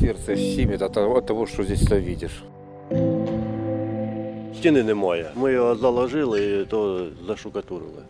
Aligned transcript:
сердце 0.00 0.36
щемит 0.36 0.82
от 0.82 0.92
того, 1.26 1.46
что 1.46 1.64
здесь 1.64 1.82
все 1.82 2.00
видишь. 2.00 2.42
Стіни 4.56 4.82
немає. 4.82 5.30
Ми 5.36 5.52
його 5.52 5.76
заложили, 5.76 6.64
то 6.64 7.06
зашукатурили. 7.26 8.02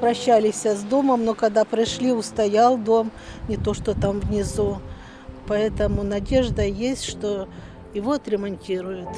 Прощались 0.00 0.66
с 0.66 0.82
домом, 0.82 1.24
но 1.24 1.34
когда 1.34 1.64
пришли, 1.64 2.12
устоял 2.12 2.76
дом, 2.78 3.10
не 3.48 3.56
то, 3.56 3.74
что 3.74 3.94
там 3.94 4.20
внизу. 4.20 4.78
Поэтому 5.48 6.02
надежда 6.02 6.62
есть, 6.62 7.04
что 7.04 7.46
его 7.94 8.12
отремонтируют. 8.12 9.08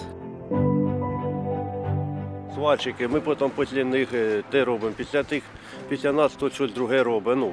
Сварщики, 2.54 3.08
ми 3.08 3.20
потім 3.20 3.50
після 3.58 3.84
них 3.84 4.08
е, 4.14 4.42
те 4.50 4.64
робимо. 4.64 4.92
Після 4.96 5.22
тих, 5.22 5.42
після 5.88 6.12
нас 6.12 6.32
хтось 6.32 6.52
щось 6.52 6.72
друге 6.72 7.02
робить. 7.02 7.36
Ну, 7.36 7.52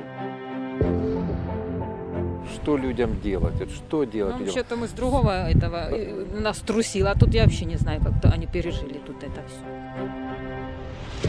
Что 2.61 2.77
людям 2.77 3.21
делать? 3.21 3.55
Вот 3.59 3.71
Что 3.71 4.05
делать 4.05 4.35
Ну, 4.35 4.39
людям? 4.41 4.53
что-то 4.55 4.77
мы 4.77 4.87
с 4.87 4.93
другого 4.93 5.49
этого 5.49 5.89
э, 5.91 6.25
нас 6.41 6.59
трусило, 6.59 7.11
а 7.11 7.15
тут 7.19 7.35
я 7.35 7.43
вообще 7.45 7.65
не 7.65 7.77
знаю, 7.77 8.01
как-то 8.01 8.29
они 8.31 8.47
пережили 8.47 9.01
тут 9.07 9.23
это 9.23 9.43
все. 9.49 11.29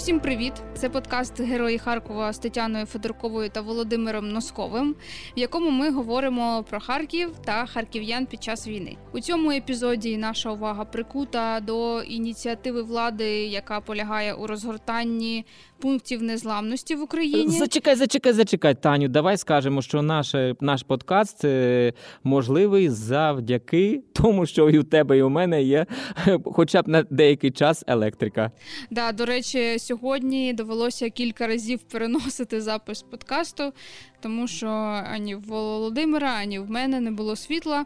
Усім 0.00 0.20
привіт! 0.20 0.52
Це 0.74 0.88
подкаст 0.88 1.40
Герої 1.40 1.78
Харкова 1.78 2.32
з 2.32 2.38
Тетяною 2.38 2.86
Федорковою 2.86 3.50
та 3.50 3.60
Володимиром 3.60 4.28
Носковим, 4.28 4.94
в 5.36 5.38
якому 5.38 5.70
ми 5.70 5.90
говоримо 5.90 6.64
про 6.70 6.80
Харків 6.80 7.30
та 7.44 7.66
харків'ян 7.66 8.26
під 8.26 8.42
час 8.42 8.68
війни. 8.68 8.96
У 9.12 9.20
цьому 9.20 9.50
епізоді 9.50 10.16
наша 10.16 10.50
увага 10.50 10.84
прикута 10.84 11.60
до 11.60 12.02
ініціативи 12.02 12.82
влади, 12.82 13.30
яка 13.30 13.80
полягає 13.80 14.34
у 14.34 14.46
розгортанні 14.46 15.44
пунктів 15.80 16.22
незламності 16.22 16.94
в 16.94 17.02
Україні. 17.02 17.58
Зачекай, 17.58 17.94
зачекай, 17.94 18.32
зачекай, 18.32 18.74
Таню. 18.74 19.08
Давай 19.08 19.36
скажемо, 19.36 19.82
що 19.82 20.02
наш, 20.02 20.34
наш 20.60 20.82
подкаст 20.82 21.44
е, 21.44 21.92
можливий 22.24 22.88
завдяки 22.88 24.02
тому, 24.12 24.46
що 24.46 24.70
і 24.70 24.78
у 24.78 24.82
тебе, 24.82 25.18
і 25.18 25.22
у 25.22 25.28
мене 25.28 25.62
є 25.62 25.86
е, 26.26 26.38
хоча 26.44 26.82
б 26.82 26.88
на 26.88 27.02
деякий 27.02 27.50
час 27.50 27.84
електрика. 27.86 28.50
Да, 28.90 29.12
до 29.12 29.24
речі, 29.24 29.78
сьогодні 29.90 30.52
довелося 30.52 31.10
кілька 31.10 31.46
разів 31.46 31.78
переносити 31.82 32.60
запис 32.60 33.02
подкасту, 33.02 33.72
тому 34.20 34.48
що 34.48 34.68
ані 35.10 35.34
в 35.34 35.40
Володимира, 35.42 36.30
ані 36.32 36.58
в 36.58 36.70
мене 36.70 37.00
не 37.00 37.10
було 37.10 37.36
світла. 37.36 37.84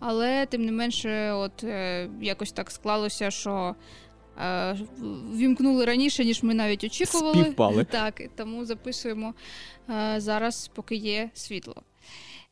Але 0.00 0.46
тим 0.46 0.64
не 0.64 0.72
менше, 0.72 1.32
от 1.32 1.64
е, 1.64 2.08
якось 2.20 2.52
так 2.52 2.70
склалося, 2.70 3.30
що. 3.30 3.74
е, 4.42 4.76
Вімкнули 5.36 5.84
раніше, 5.84 6.24
ніж 6.24 6.42
ми 6.42 6.54
навіть 6.54 6.84
очікували. 6.84 7.42
Співпали. 7.42 7.84
Так, 7.84 8.22
тому 8.36 8.64
записуємо 8.64 9.34
е, 9.90 10.14
зараз, 10.20 10.70
поки 10.74 10.94
є 10.94 11.30
світло. 11.34 11.82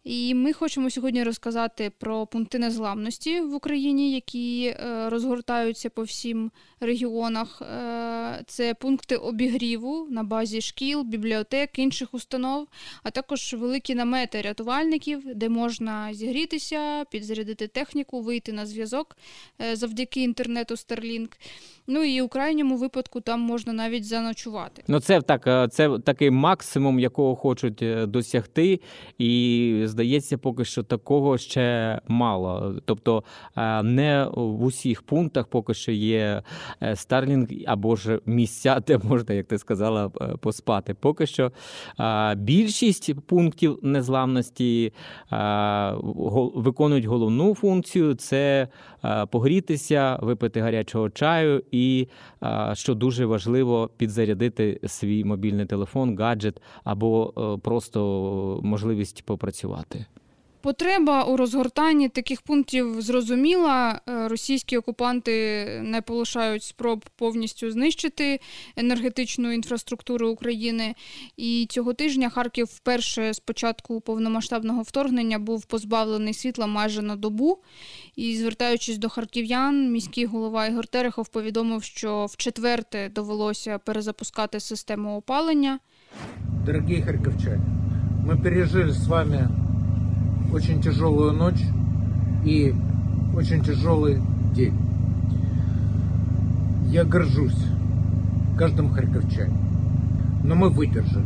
І 0.05 0.35
ми 0.35 0.53
хочемо 0.53 0.91
сьогодні 0.91 1.23
розказати 1.23 1.93
про 1.99 2.27
пункти 2.27 2.59
незламності 2.59 3.41
в 3.41 3.55
Україні, 3.55 4.13
які 4.13 4.67
е, 4.67 5.11
розгортаються 5.11 5.91
по 5.91 6.03
всім 6.03 6.51
регіонах. 6.81 7.63
Е, 7.63 8.43
Це 8.47 8.75
пункти 8.75 9.17
обігріву 9.17 10.07
на 10.11 10.23
базі 10.23 10.61
шкіл, 10.61 11.03
бібліотек, 11.03 11.79
інших 11.79 12.15
установ, 12.15 12.69
а 13.03 13.11
також 13.11 13.55
великі 13.55 13.95
намети 13.95 14.43
рятувальників, 14.43 15.23
де 15.35 15.49
можна 15.49 16.15
зігрітися, 16.15 17.05
підзарядити 17.11 17.67
техніку, 17.67 18.21
вийти 18.21 18.53
на 18.53 18.67
зв'язок 18.67 19.17
е, 19.61 19.77
завдяки 19.77 20.23
інтернету 20.23 20.75
Starlink. 20.75 21.29
Ну 21.95 22.05
і 22.05 22.23
у 22.23 22.29
крайньому 22.29 22.77
випадку 22.77 23.21
там 23.21 23.41
можна 23.41 23.73
навіть 23.73 24.05
заночувати. 24.05 24.83
Ну, 24.89 25.01
це 25.01 25.21
так, 25.21 25.47
е, 25.47 25.69
це 25.69 25.99
такий 25.99 26.31
максимум, 26.31 27.01
якого 27.01 27.37
хочуть 27.37 27.83
е, 27.83 28.07
досягти, 28.07 28.81
і 29.19 29.83
здається, 29.85 30.39
поки 30.39 30.65
що 30.65 30.83
такого 30.83 31.39
ще 31.39 32.01
мало. 32.09 32.75
Тобто 32.85 33.25
е, 33.57 33.83
не 33.83 34.27
в 34.35 34.65
усіх 34.65 35.03
пунктах 35.03 35.47
поки 35.47 35.75
що 35.75 35.93
є 35.93 36.43
Starlink 36.83 37.65
або 37.67 37.97
ж 37.97 38.21
місця, 38.27 38.81
де 38.87 38.99
можна, 38.99 39.35
як 39.35 39.47
ти 39.47 39.59
сказала, 39.59 40.09
поспати. 40.41 40.95
Поки 40.95 41.27
що 41.27 41.53
більшість 42.37 43.21
пунктів 43.21 43.79
незламності 43.83 44.93
виконують 46.55 47.05
головну 47.05 47.55
функцію 47.55 48.15
це 48.15 48.69
погрітися, 49.31 50.19
випити 50.23 50.61
гарячого 50.61 51.11
чаю 51.11 51.63
і, 51.71 51.82
що 52.73 52.95
дуже 52.95 53.27
важливо, 53.27 53.91
підзарядити 53.97 54.81
свій 54.87 55.25
мобільний 55.25 55.67
телефон, 55.67 56.19
гаджет 56.19 56.63
або 56.85 57.35
е, 57.37 57.61
просто 57.63 58.61
можливість 58.63 59.25
попрацювати. 59.25 60.07
Потреба 60.63 61.25
у 61.25 61.37
розгортанні 61.37 62.09
таких 62.09 62.43
пунктів 62.43 63.03
зрозуміла. 63.03 64.01
Е, 64.09 64.29
Російські 64.29 64.77
окупанти 64.77 65.67
не 65.83 66.03
полишають 66.03 66.63
спроб 66.63 67.05
повністю 67.17 67.71
знищити 67.71 68.41
енергетичну 68.77 69.53
інфраструктуру 69.53 70.29
України. 70.29 70.95
І 71.37 71.67
цього 71.71 71.93
тижня 71.93 72.31
Харків 72.31 72.67
вперше 72.67 73.35
з 73.35 73.41
початку 73.41 74.01
повномасштабного 74.01 74.83
вторгнення 74.83 75.39
був 75.39 75.65
позбавлений 75.65 76.35
світла 76.35 76.67
майже 76.67 77.03
на 77.03 77.17
добу. 77.17 77.59
І 78.17 78.37
звертаючись 78.37 78.99
до 78.99 79.09
харків'ян, 79.09 79.93
міський 79.93 80.27
голова 80.27 80.67
Ігор 80.67 80.87
Терехов 80.87 81.29
повідомив, 81.29 81.83
що 81.83 82.27
вчетверте 82.27 83.09
довелося 83.09 83.79
перезапускати 83.79 84.61
систему 84.61 85.17
опалення. 85.17 85.79
Дорогие 86.67 87.03
харьковчане, 87.03 87.61
мы 88.27 88.37
пережили 88.43 88.93
с 88.93 89.07
вами 89.09 89.49
очень 90.53 90.81
тяжелую 90.83 91.33
ночь 91.33 91.63
и 92.45 92.75
очень 93.35 93.63
тяжелый 93.63 94.21
день. 94.55 94.75
Я 96.89 97.05
горжусь 97.05 97.67
каждым 98.59 98.91
харьковчанином. 98.91 99.59
Но 100.45 100.55
мы 100.55 100.69
выдержали, 100.69 101.25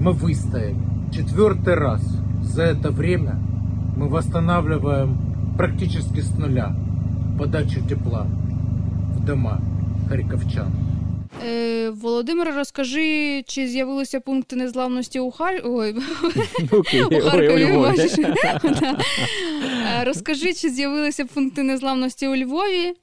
мы 0.00 0.12
выстояли. 0.12 0.76
Четвертый 1.10 1.74
раз 1.74 2.02
за 2.42 2.62
это 2.62 2.90
время 2.90 3.36
мы 3.96 4.08
восстанавливаем 4.08 5.18
практически 5.56 6.20
с 6.20 6.30
нуля 6.38 6.74
подачу 7.38 7.80
тепла 7.80 8.26
в 9.16 9.24
дома 9.24 9.60
харьковчан. 10.08 10.87
Е, 11.46 11.90
Володимир, 11.90 12.54
розкажи, 12.54 13.42
чи 13.46 13.68
з'явилися 13.68 14.20
пункти 14.20 14.56
незламності 14.56 15.20
у 15.20 15.30
Хар... 15.30 15.62
Ой, 15.64 15.92
у 17.10 17.20
Харкові. 17.20 17.64
Е, 20.00 20.04
Розкажи, 20.04 20.54
чи 20.54 20.70
з'явилися 20.70 21.24
пункти 21.24 21.62
незламності 21.62 22.28
у 22.28 22.36
Львові, 22.36 22.94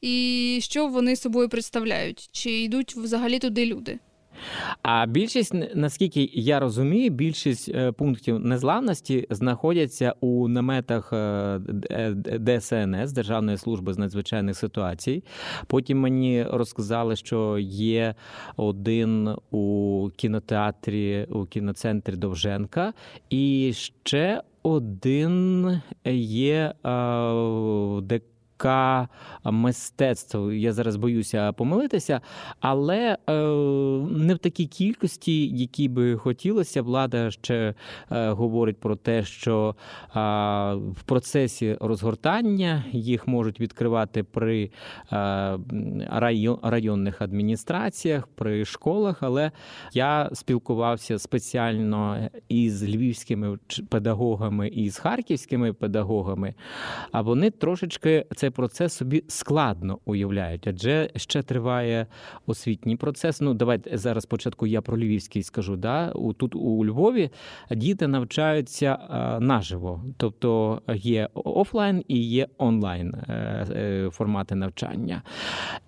і 0.00 0.58
що 0.62 0.86
вони 0.86 1.16
собою 1.16 1.48
представляють? 1.48 2.28
Чи 2.32 2.50
йдуть 2.50 2.96
взагалі 2.96 3.38
туди 3.38 3.66
люди? 3.66 3.98
А 4.82 5.06
більшість, 5.06 5.54
наскільки 5.74 6.30
я 6.32 6.60
розумію, 6.60 7.10
більшість 7.10 7.68
е, 7.68 7.92
пунктів 7.92 8.38
незламності 8.38 9.26
знаходяться 9.30 10.14
у 10.20 10.48
наметах 10.48 11.12
е, 11.12 11.60
ДСНС 12.40 13.12
Державної 13.12 13.58
служби 13.58 13.92
з 13.92 13.98
надзвичайних 13.98 14.56
ситуацій. 14.56 15.24
Потім 15.66 16.00
мені 16.00 16.46
розказали, 16.50 17.16
що 17.16 17.58
є 17.58 18.14
один 18.56 19.36
у 19.50 20.08
кінотеатрі 20.16 21.26
у 21.30 21.44
кіноцентрі 21.44 22.16
Довженка, 22.16 22.92
і 23.30 23.72
ще 23.74 24.42
один 24.62 25.80
є 26.04 26.74
е, 26.84 28.00
де 28.02 28.20
ДК 28.62 29.08
мистецтв. 29.44 30.52
Я 30.52 30.72
зараз 30.72 30.96
боюся 30.96 31.52
помилитися, 31.52 32.20
але 32.60 33.18
е, 33.28 33.32
не 34.10 34.34
в 34.34 34.38
такій 34.38 34.66
кількості, 34.66 35.46
які 35.48 35.88
би 35.88 36.16
хотілося. 36.16 36.82
Влада 36.82 37.30
ще 37.30 37.74
е, 38.10 38.30
говорить 38.30 38.80
про 38.80 38.96
те, 38.96 39.22
що 39.24 39.74
в 40.94 41.02
процесі 41.06 41.76
розгортання 41.80 42.84
їх 42.92 43.28
можуть 43.28 43.60
відкривати 43.60 44.22
при 44.22 44.64
е, 44.64 44.70
район, 46.10 46.58
районних 46.62 47.22
адміністраціях, 47.22 48.26
при 48.26 48.64
школах. 48.64 49.22
Але 49.22 49.50
я 49.92 50.30
спілкувався 50.32 51.18
спеціально 51.18 52.28
із 52.48 52.84
львівськими 52.84 53.58
педагогами 53.88 54.68
і 54.68 54.90
з 54.90 54.98
харківськими 54.98 55.72
педагогами. 55.72 56.54
А 57.12 57.22
вони 57.22 57.50
трошечки 57.50 58.26
цей 58.36 58.50
процес 58.52 58.92
собі 58.92 59.24
складно 59.28 59.98
уявляють, 60.04 60.66
адже 60.66 61.10
ще 61.16 61.42
триває 61.42 62.06
освітній 62.46 62.96
процес. 62.96 63.40
Ну, 63.40 63.54
давайте 63.54 63.98
зараз 63.98 64.22
спочатку 64.22 64.66
я 64.66 64.82
про 64.82 64.98
львівський 64.98 65.42
скажу. 65.42 65.76
Да? 65.76 66.12
Тут 66.36 66.54
у 66.54 66.86
Львові 66.86 67.30
діти 67.70 68.08
навчаються 68.08 68.98
наживо, 69.40 70.04
тобто 70.16 70.82
є 70.94 71.28
офлайн 71.34 72.04
і 72.08 72.22
є 72.28 72.46
онлайн 72.58 73.14
е, 73.14 73.32
е, 73.70 74.10
формати 74.10 74.54
навчання. 74.54 75.22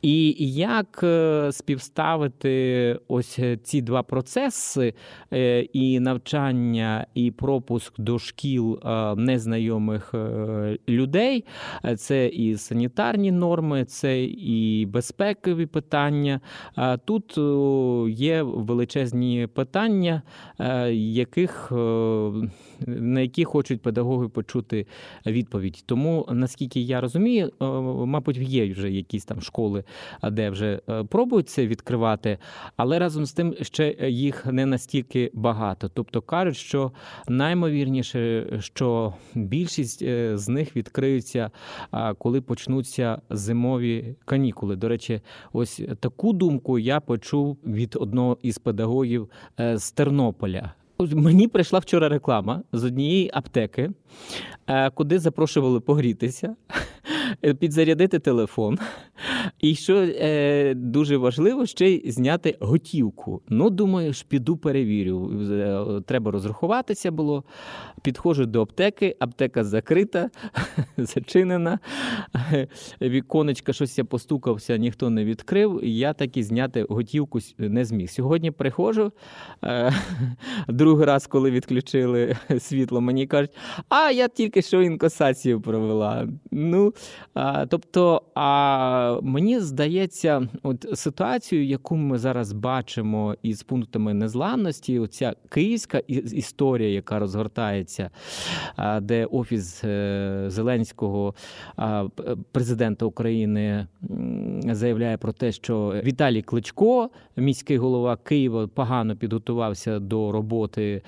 І 0.02 0.36
як 0.54 1.00
е, 1.02 1.48
співставити 1.52 2.98
ось 3.08 3.40
ці 3.62 3.82
два 3.82 4.02
процеси 4.02 4.94
і 5.72 6.00
навчання, 6.00 7.06
і 7.14 7.30
пропуск 7.30 8.00
до 8.00 8.18
шкіл 8.18 8.80
незнайомих 9.16 10.14
людей, 10.88 11.44
це 11.96 12.26
і 12.26 12.43
санітарні 12.56 13.32
норми, 13.32 13.84
це 13.84 14.24
і 14.24 14.86
безпекові 14.86 15.66
питання. 15.66 16.40
Тут 17.04 17.38
є 18.08 18.42
величезні 18.42 19.48
питання, 19.54 20.22
е, 20.58 20.94
яких, 20.94 21.72
на 22.86 23.20
які 23.20 23.44
хочуть 23.44 23.82
педагоги 23.82 24.28
почути 24.28 24.86
відповідь. 25.26 25.82
Тому, 25.86 26.28
наскільки 26.30 26.80
я 26.80 27.00
розумію, 27.00 27.52
мабуть, 28.06 28.38
є 28.38 28.72
вже 28.72 28.90
якісь 28.90 29.24
там 29.24 29.40
школи, 29.40 29.84
де 30.22 30.50
вже 30.50 30.80
е, 30.88 31.04
пробують 31.04 31.48
це 31.48 31.66
відкривати, 31.66 32.38
але 32.76 32.98
разом 32.98 33.26
з 33.26 33.32
тим 33.32 33.54
ще 33.62 33.96
їх 34.08 34.46
не 34.46 34.66
настільки 34.66 35.30
багато. 35.34 35.90
Тобто 35.94 36.22
кажуть, 36.22 36.56
що 36.56 36.92
наймовірніше, 37.28 38.46
що 38.60 39.14
більшість 39.34 40.02
е, 40.02 40.38
з 40.38 40.48
них 40.48 40.76
відкриються, 40.76 41.50
а, 41.90 42.14
коли 42.34 42.42
почнуться 42.42 43.18
зимові 43.30 44.16
канікули. 44.24 44.76
До 44.76 44.88
речі, 44.88 45.20
ось 45.52 45.82
таку 46.00 46.32
думку 46.32 46.78
я 46.78 47.00
почув 47.00 47.56
від 47.66 47.96
одного 48.00 48.38
із 48.42 48.58
педагогів 48.58 49.30
е, 49.60 49.78
з 49.78 49.92
Тернополя. 49.92 50.72
Мені 50.98 51.48
прийшла 51.48 51.78
вчора 51.78 52.08
реклама 52.08 52.62
з 52.72 52.84
однієї 52.84 53.30
аптеки, 53.34 53.90
е, 54.66 54.90
куди 54.90 55.18
запрошували 55.18 55.80
погрітися, 55.80 56.56
підзарядити 57.52 58.18
телефон. 58.18 58.78
І 59.60 59.74
що 59.74 59.96
е, 59.96 60.74
дуже 60.74 61.16
важливо, 61.16 61.66
ще 61.66 61.90
й 61.90 62.10
зняти 62.10 62.56
готівку. 62.60 63.42
Ну, 63.48 63.70
думаю, 63.70 64.12
ж 64.12 64.24
піду 64.28 64.56
перевірю. 64.56 65.32
Е, 65.50 66.00
Треба 66.06 66.30
розрахуватися 66.30 67.10
було. 67.10 67.44
Підходжу 68.02 68.44
до 68.44 68.62
аптеки, 68.62 69.16
аптека 69.18 69.64
закрита, 69.64 70.30
зачинена. 70.96 71.78
Віконечка 73.00 73.72
щось 73.72 73.98
я 73.98 74.04
постукався, 74.04 74.76
ніхто 74.76 75.10
не 75.10 75.24
відкрив. 75.24 75.80
Я 75.82 76.12
так 76.12 76.36
і 76.36 76.42
зняти 76.42 76.86
готівку 76.88 77.38
не 77.58 77.84
зміг. 77.84 78.10
Сьогодні 78.10 78.50
приходжу. 78.50 79.12
е, 79.64 79.92
Другий 80.68 81.06
раз, 81.06 81.26
коли 81.26 81.50
відключили 81.50 82.36
світло, 82.58 83.00
мені 83.00 83.26
кажуть, 83.26 83.50
а 83.88 84.10
я 84.10 84.28
тільки 84.28 84.62
що 84.62 84.82
інкасацію 84.82 85.60
провела. 85.60 86.28
Ну, 86.50 86.94
тобто, 87.68 88.22
а 88.34 89.18
мені 89.22 89.60
здається, 89.60 90.48
от 90.62 90.86
ситуацію, 90.94 91.64
яку 91.66 91.96
ми 91.96 92.18
зараз 92.18 92.52
бачимо 92.52 93.36
із 93.42 93.62
пунктами 93.62 94.14
незламності, 94.14 94.98
оця 94.98 95.34
київська 95.48 95.98
історія, 96.08 96.88
яка 96.88 97.18
розгортається, 97.18 98.10
де 99.00 99.26
офіс 99.26 99.84
е, 99.84 100.44
Зеленського, 100.48 101.34
президента 102.52 103.06
України, 103.06 103.86
заявляє 104.70 105.16
про 105.16 105.32
те, 105.32 105.52
що 105.52 105.94
Віталій 106.04 106.42
Кличко, 106.42 107.10
міський 107.36 107.78
голова 107.78 108.16
Києва, 108.16 108.66
погано 108.66 109.16
підготувався 109.16 109.98
до 109.98 110.32
роботи 110.32 111.02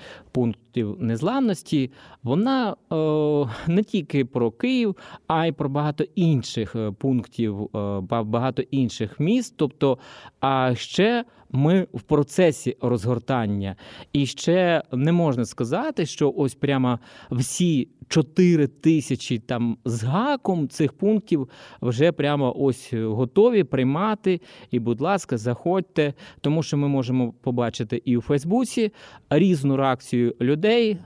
пунктів 0.77 1.03
незламності. 1.03 1.91
Вона 2.23 2.75
о, 2.89 3.49
не 3.67 3.83
тільки 3.83 4.25
про 4.25 4.51
Київ, 4.51 4.95
а 5.27 5.45
й 5.45 5.51
про 5.51 5.69
багато 5.69 6.03
інших 6.15 6.75
е, 6.75 6.91
пунктів, 6.91 7.63
е, 7.63 8.01
багато 8.23 8.61
інших 8.71 9.19
міст. 9.19 9.53
Тобто, 9.57 9.97
а 10.39 10.75
ще 10.75 11.25
ми 11.51 11.87
в 11.93 12.01
процесі 12.01 12.77
розгортання. 12.81 13.75
І 14.13 14.25
ще 14.25 14.83
не 14.91 15.11
можна 15.11 15.45
сказати, 15.45 16.05
що 16.05 16.33
ось 16.37 16.55
прямо 16.55 16.99
всі 17.31 17.87
4 18.07 18.67
тисячі 18.67 19.39
там 19.39 19.77
з 19.85 20.03
гаком 20.03 20.69
цих 20.69 20.93
пунктів 20.93 21.49
вже 21.81 22.11
прямо 22.11 22.53
ось 22.57 22.93
готові 22.93 23.63
приймати. 23.63 24.41
І, 24.71 24.79
будь 24.79 25.01
ласка, 25.01 25.37
заходьте, 25.37 26.13
тому 26.41 26.63
що 26.63 26.77
ми 26.77 26.87
можемо 26.87 27.31
побачити 27.31 28.01
і 28.05 28.17
у 28.17 28.21
Фейсбуці 28.21 28.91
різну 29.29 29.77
реакцію 29.77 30.35
людей, 30.41 30.97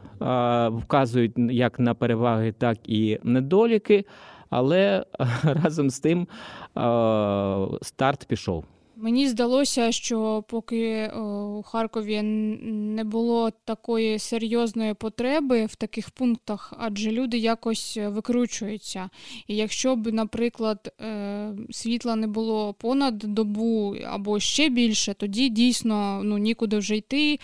вказують 0.69 1.33
як 1.37 1.79
на 1.79 1.93
переваги, 1.93 2.51
так 2.51 2.77
і 2.89 3.19
недоліки. 3.23 4.05
Але 4.49 5.05
разом 5.43 5.89
з 5.89 5.99
тим 5.99 6.27
старт 7.81 8.25
пішов. 8.27 8.65
Мені 9.03 9.27
здалося, 9.27 9.91
що 9.91 10.43
поки 10.47 10.83
е, 10.83 11.19
у 11.19 11.63
Харкові 11.63 12.21
не 12.21 13.03
було 13.03 13.51
такої 13.65 14.19
серйозної 14.19 14.93
потреби 14.93 15.65
в 15.65 15.75
таких 15.75 16.09
пунктах, 16.09 16.73
адже 16.77 17.11
люди 17.11 17.37
якось 17.37 17.97
е, 17.97 18.09
викручуються. 18.09 19.09
І 19.47 19.55
якщо 19.55 19.95
б, 19.95 20.11
наприклад, 20.11 20.93
е, 21.01 21.53
світла 21.71 22.15
не 22.15 22.27
було 22.27 22.73
понад 22.73 23.17
добу 23.17 23.95
або 24.07 24.39
ще 24.39 24.69
більше, 24.69 25.13
тоді 25.13 25.49
дійсно 25.49 26.21
ну, 26.23 26.37
нікуди 26.37 26.77
вже 26.77 26.95
йти, 26.95 27.39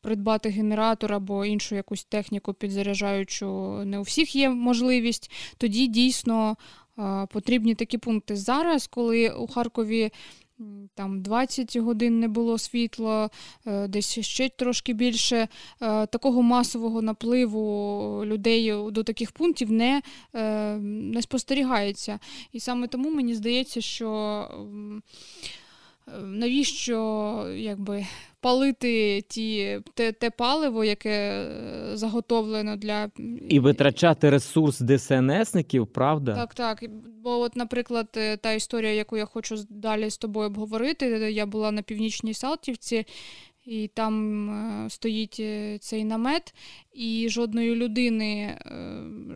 придбати 0.00 0.48
генератор 0.48 1.12
або 1.12 1.44
іншу 1.44 1.74
якусь 1.74 2.04
техніку 2.04 2.52
підзаряджаючу 2.52 3.46
не 3.84 3.98
у 3.98 4.02
всіх 4.02 4.36
є 4.36 4.50
можливість. 4.50 5.30
Тоді 5.58 5.86
дійсно 5.86 6.56
потрібні 7.32 7.74
такі 7.74 7.98
пункти. 7.98 8.36
Зараз, 8.36 8.86
коли 8.86 9.30
у 9.30 9.46
Харкові 9.46 10.10
там 10.94 11.22
20 11.22 11.76
годин 11.76 12.20
не 12.20 12.28
було 12.28 12.58
світла, 12.58 13.30
е, 13.66 13.88
десь 13.88 14.18
ще 14.20 14.48
трошки 14.48 14.92
більше. 14.92 15.48
е, 15.82 16.06
Такого 16.06 16.42
масового 16.42 17.02
напливу 17.02 18.22
людей 18.24 18.72
до 18.90 19.02
таких 19.02 19.32
пунктів 19.32 19.72
не, 19.72 20.02
е, 20.34 20.76
не 20.82 21.22
спостерігається. 21.22 22.18
І 22.52 22.60
саме 22.60 22.86
тому 22.86 23.10
мені 23.10 23.34
здається, 23.34 23.80
що 23.80 24.10
навіщо 26.22 27.46
якби, 27.56 28.06
палити 28.40 29.20
ті, 29.28 29.80
те, 29.94 30.12
те 30.12 30.30
паливо, 30.30 30.84
яке 30.84 31.10
е, 31.10 31.96
заготовлено 31.96 32.76
для 32.76 33.10
І 33.48 33.60
витрачати 33.60 34.30
ресурс 34.30 34.82
ДСНСників, 34.82 35.86
правда? 35.86 36.34
так, 36.34 36.54
так. 36.54 36.84
Бо, 37.22 37.38
от, 37.38 37.56
наприклад, 37.56 38.08
е, 38.16 38.36
та 38.36 38.52
історія, 38.52 38.92
яку 38.92 39.16
я 39.16 39.24
хочу 39.24 39.56
далі 39.70 40.10
з 40.10 40.18
тобою 40.18 40.46
обговорити, 40.46 41.06
я 41.32 41.46
була 41.46 41.70
на 41.70 41.82
північній 41.82 42.34
Салтівці, 42.34 43.06
і 43.70 43.90
там 43.94 44.50
е, 44.50 44.90
стоїть 44.90 45.36
е, 45.40 45.78
цей 45.80 46.04
намет, 46.04 46.54
і 46.92 47.26
жодної 47.30 47.74
людини, 47.74 48.32
е, 48.34 48.74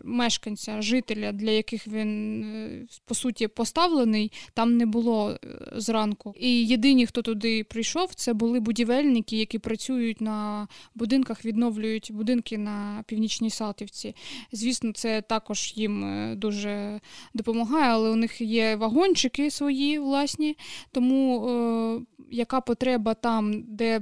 мешканця, 0.03 0.81
жителя, 0.81 1.31
для 1.31 1.51
яких 1.51 1.87
він 1.87 2.87
по 3.05 3.15
суті 3.15 3.47
поставлений, 3.47 4.31
там 4.53 4.77
не 4.77 4.85
було 4.85 5.39
зранку. 5.75 6.33
І 6.39 6.67
єдині, 6.67 7.05
хто 7.05 7.21
туди 7.21 7.63
прийшов, 7.63 8.13
це 8.15 8.33
були 8.33 8.59
будівельники, 8.59 9.37
які 9.37 9.59
працюють 9.59 10.21
на 10.21 10.67
будинках, 10.95 11.45
відновлюють 11.45 12.11
будинки 12.13 12.57
на 12.57 13.03
північній 13.07 13.49
Салтівці. 13.49 14.15
Звісно, 14.51 14.91
це 14.93 15.21
також 15.21 15.73
їм 15.75 16.33
дуже 16.37 16.99
допомагає, 17.33 17.91
але 17.91 18.09
у 18.09 18.15
них 18.15 18.41
є 18.41 18.75
вагончики 18.75 19.51
свої 19.51 19.99
власні. 19.99 20.57
Тому 20.91 21.47
е, 21.49 22.01
яка 22.31 22.61
потреба 22.61 23.13
там, 23.13 23.63
де 23.67 23.99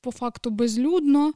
по 0.00 0.10
факту 0.10 0.50
безлюдно, 0.50 1.32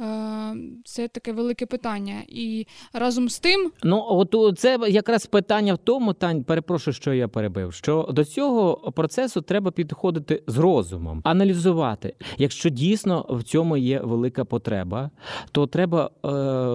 е, 0.00 0.54
це 0.84 1.08
таке 1.08 1.32
велике 1.32 1.66
питання. 1.66 2.22
І 2.28 2.66
разом 2.92 3.28
з 3.28 3.38
тим, 3.38 3.72
Ну, 3.82 4.04
от 4.08 4.58
це 4.58 4.78
якраз 4.88 5.26
питання 5.26 5.74
в 5.74 5.78
тому, 5.78 6.12
Тань, 6.12 6.44
перепрошую, 6.44 6.94
що 6.94 7.14
я 7.14 7.28
перебив. 7.28 7.72
Що 7.74 8.08
до 8.12 8.24
цього 8.24 8.92
процесу 8.92 9.40
треба 9.40 9.70
підходити 9.70 10.42
з 10.46 10.58
розумом, 10.58 11.20
аналізувати. 11.24 12.14
Якщо 12.38 12.68
дійсно 12.68 13.26
в 13.28 13.42
цьому 13.42 13.76
є 13.76 14.00
велика 14.00 14.44
потреба, 14.44 15.10
то 15.52 15.66
треба 15.66 16.10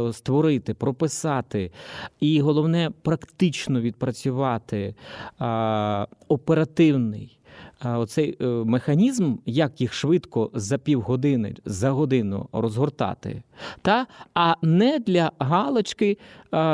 е, 0.10 0.14
створити, 0.14 0.74
прописати 0.74 1.72
і 2.20 2.42
головне 2.42 2.92
практично 3.02 3.82
відпрацювати 3.82 4.96
е, 5.42 6.08
оперативний. 6.28 7.40
Оцей 7.84 8.38
е, 8.42 8.46
механізм, 8.46 9.36
як 9.46 9.82
їх 9.82 9.94
швидко 9.94 10.52
за 10.54 10.78
півгодини, 10.78 11.56
за 11.66 11.92
годину 11.92 12.50
розгортати, 12.52 13.44
та? 13.82 14.08
а 14.34 14.56
не 14.62 15.00
для 15.00 15.32
галочки, 15.40 16.18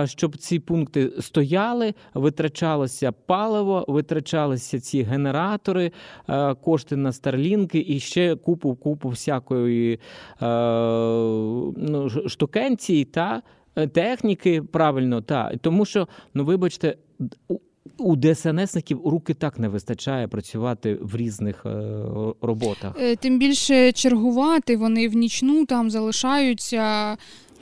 щоб 0.05 0.37
ці 0.37 0.59
пункти 0.59 1.11
стояли, 1.19 1.93
витрачалося 2.13 3.11
паливо, 3.11 3.85
витрачалися 3.87 4.79
ці 4.79 5.01
генератори, 5.01 5.91
кошти 6.61 6.95
на 6.95 7.11
старлінки 7.11 7.85
і 7.87 7.99
ще 7.99 8.35
купу 8.35 8.75
купу 8.75 9.09
всякої 9.09 9.99
ну, 11.77 12.09
штукенції 12.27 13.05
та 13.05 13.41
е, 13.75 13.87
техніки. 13.87 14.61
Правильно, 14.61 15.21
та 15.21 15.55
тому 15.61 15.85
що, 15.85 16.07
ну 16.33 16.45
вибачте, 16.45 16.95
у- 17.97 18.15
ДСНСників 18.15 19.07
руки 19.07 19.33
так 19.33 19.59
не 19.59 19.67
вистачає 19.69 20.27
працювати 20.27 20.97
в 21.01 21.15
різних 21.15 21.65
е, 21.65 21.69
роботах. 22.41 22.93
Е, 23.01 23.15
Тим 23.15 23.39
більше 23.39 23.91
чергувати, 23.91 24.77
вони 24.77 25.07
в 25.09 25.13
нічну 25.13 25.65
там 25.65 25.89
залишаються. 25.91 27.17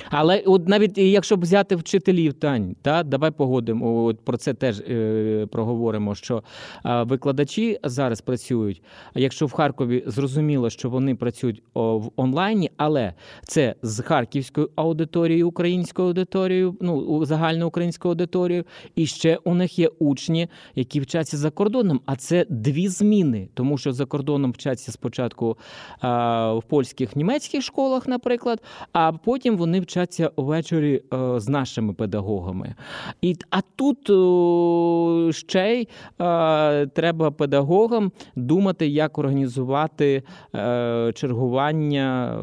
Але 0.10 0.44
от 0.46 0.68
навіть 0.68 0.98
якщо 0.98 1.38
б 1.38 1.42
взяти 1.42 1.76
вчителів, 1.76 2.34
Тань, 2.34 2.76
та 2.82 3.04
давай 3.04 3.32
погодимо. 3.32 4.06
От 4.06 4.20
про 4.20 4.38
це 4.38 4.54
теж 4.54 4.80
е, 4.80 5.48
проговоримо. 5.52 6.16
Що 6.16 6.44
е, 6.86 7.04
викладачі 7.04 7.80
зараз 7.84 8.22
працюють. 8.22 8.82
Якщо 9.16 9.46
в 9.46 9.52
Харкові 9.52 10.04
зрозуміло, 10.08 10.70
що 10.70 10.90
вони 10.90 11.16
працюють 11.16 11.64
в 11.74 12.12
онлайні, 12.16 12.72
але 12.78 13.14
це 13.44 13.76
з 13.82 14.02
харківською 14.02 14.70
аудиторією, 14.76 15.48
українською 15.48 16.08
аудиторією, 16.08 16.78
ну 16.82 17.26
загальноукраїнською 17.26 18.10
аудиторією, 18.10 18.66
і 18.96 19.06
ще 19.06 19.38
у 19.44 19.54
них 19.54 19.80
є 19.80 19.88
учні, 20.00 20.48
які 20.76 21.00
вчаться 21.00 21.38
за 21.38 21.52
кордоном. 21.52 22.02
А 22.06 22.16
це 22.16 22.46
дві 22.50 22.88
зміни, 22.88 23.50
тому 23.54 23.78
що 23.78 23.94
за 23.94 24.06
кордоном 24.06 24.52
вчаться 24.52 24.92
спочатку 24.92 25.58
а, 26.00 26.54
в 26.54 26.64
польських 26.64 27.16
німецьких 27.16 27.62
школах, 27.62 28.08
наприклад, 28.08 28.62
а 28.94 29.12
потім 29.12 29.58
вони 29.58 29.80
вчаться 29.90 30.32
ввечері 30.38 31.02
е, 31.14 31.40
з 31.40 31.50
нашими 31.50 31.94
педагогами. 31.94 32.76
І, 33.22 33.36
а 33.50 33.62
тут 33.76 34.10
о, 34.10 35.30
ще 35.34 35.74
й 35.74 35.88
е, 36.22 36.86
треба 36.88 37.32
педагогам 37.32 38.12
думати, 38.36 38.88
як 38.88 39.18
організувати 39.18 40.24
е, 40.56 41.12
чергування 41.16 42.38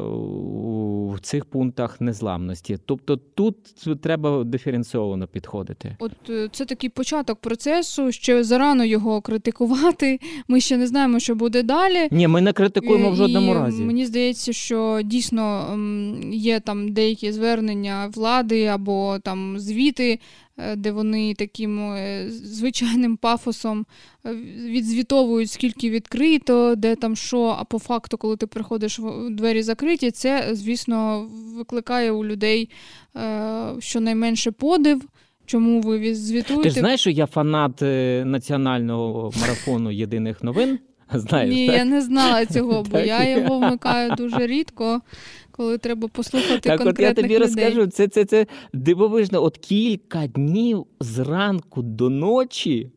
в 1.13 1.19
цих 1.21 1.45
пунктах 1.45 2.01
незламності. 2.01 2.77
Тобто 2.85 3.15
тут 3.17 3.55
треба 4.01 4.43
диференційовано 4.43 5.27
підходити. 5.27 5.95
От 5.99 6.29
е, 6.29 6.49
це 6.51 6.65
такий 6.65 6.89
початок 6.89 7.39
процесу, 7.39 8.11
ще 8.11 8.43
зарано 8.43 8.85
його 8.85 9.21
критикувати. 9.21 10.19
Ми 10.47 10.61
ще 10.61 10.77
не 10.77 10.87
знаємо, 10.87 11.19
що 11.19 11.35
буде 11.35 11.63
далі. 11.63 12.07
Ні, 12.11 12.27
ми 12.27 12.41
не 12.41 12.53
критикуємо 12.53 13.09
в 13.09 13.13
І 13.13 13.15
жодному 13.15 13.53
разі. 13.53 13.83
Мені 13.83 14.05
здається, 14.05 14.53
що 14.53 15.01
дійсно 15.03 15.77
є 16.31 16.59
там 16.59 16.91
деякі 16.91 17.31
звернення 17.37 18.11
влади 18.13 18.65
або 18.65 19.19
там 19.19 19.59
звіти, 19.59 20.19
е, 20.57 20.75
де 20.75 20.91
вони 20.91 21.33
таким 21.33 21.91
е, 21.91 22.25
звичайним 22.29 23.17
пафосом 23.17 23.85
е, 24.25 24.33
відзвітовують, 24.65 25.51
скільки 25.51 25.89
відкрито, 25.89 26.75
де 26.75 26.95
там 26.95 27.15
що, 27.15 27.55
а 27.59 27.63
по 27.63 27.79
факту, 27.79 28.17
коли 28.17 28.37
ти 28.37 28.47
приходиш 28.47 28.99
в 28.99 29.29
двері 29.29 29.61
закриті, 29.63 30.11
це, 30.11 30.49
звісно, 30.51 31.27
викликає 31.57 32.11
у 32.11 32.25
людей 32.25 32.69
щонайменше 33.79 34.51
подив. 34.51 35.01
Чому 35.45 35.81
ви 35.81 36.15
звітуєте? 36.15 36.63
Ти 36.63 36.69
ж 36.69 36.79
знаєш, 36.79 36.99
що 36.99 37.09
я 37.09 37.25
фанат 37.25 37.81
національного 38.25 39.31
марафону 39.41 39.91
єдиних 39.91 40.43
новин? 40.43 40.79
Знаєш, 41.13 41.55
Ні, 41.55 41.67
так? 41.67 41.75
я 41.75 41.85
не 41.85 42.01
знала 42.01 42.45
цього, 42.45 42.83
бо 42.91 42.99
я- 42.99 43.29
його 43.29 43.59
вмикаю 43.59 44.11
дуже 44.17 44.47
рідко, 44.47 45.01
коли 45.57 45.77
треба 45.77 46.07
послухати 46.07 46.59
Так, 46.59 46.81
от 46.85 46.99
я 46.99 47.13
тобі 47.13 47.27
людей. 47.27 47.37
розкажу, 47.37 47.87
це, 47.87 48.07
це, 48.07 48.25
це 48.25 48.47
дивовижно. 48.73 49.43
От 49.43 49.57
кілька 49.57 50.27
днів 50.27 50.85
зранку 50.99 51.81
до 51.81 52.09
ночі 52.09 52.89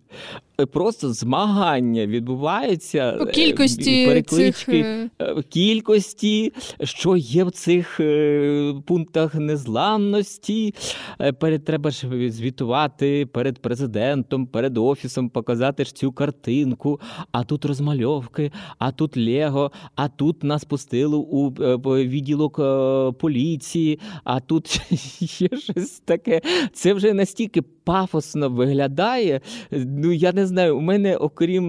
просто 0.66 1.12
змагання 1.12 2.06
відбуваються. 2.06 3.12
По 3.12 3.24
е, 3.24 3.30
кількості 3.32 4.06
переклички. 4.06 4.78
е, 4.78 5.10
е, 5.18 5.42
кількості, 5.48 6.52
що 6.84 7.16
є 7.16 7.44
в 7.44 7.50
цих 7.50 8.00
е, 8.00 8.74
пунктах 8.86 9.34
незламності. 9.34 10.74
Е, 11.20 11.32
Перед 11.32 11.64
треба 11.64 11.90
ж 11.90 12.06
звітувати 12.30 13.26
перед 13.26 13.58
президентом, 13.58 14.46
перед 14.46 14.78
офісом, 14.78 15.28
показати 15.28 15.84
ж 15.84 15.94
цю 15.94 16.12
картинку. 16.12 17.00
А 17.32 17.44
тут 17.44 17.64
розмальовки, 17.64 18.52
а 18.78 18.92
тут 18.92 19.16
Лего, 19.16 19.72
а 19.96 20.08
тут 20.08 20.44
нас 20.44 20.64
пустили 20.64 21.16
у 21.16 21.52
е, 21.62 21.76
відділок 22.06 22.58
е, 22.58 23.12
поліції, 23.18 23.98
а 24.24 24.40
тут 24.40 24.68
ще 25.24 25.48
щось 25.56 26.00
таке. 26.04 26.40
Це 26.72 26.94
вже 26.94 27.12
настільки 27.12 27.62
пафосно 27.62 28.48
виглядає. 28.48 29.40
Ну 29.70 30.12
я 30.12 30.32
не 30.32 30.46
знаю, 30.50 30.76
у 30.78 30.80
мене 30.80 31.16
окрім 31.16 31.64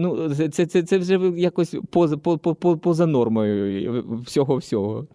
ну 0.00 0.34
це, 0.34 0.66
це, 0.66 0.82
це 0.82 0.98
вже 0.98 1.32
якось 1.36 1.74
поза 1.90 2.16
по, 2.16 2.38
по, 2.38 2.54
по- 2.54 2.78
поза 2.78 3.06
нормою 3.06 4.22
всього 4.26 4.56
всього. 4.56 5.06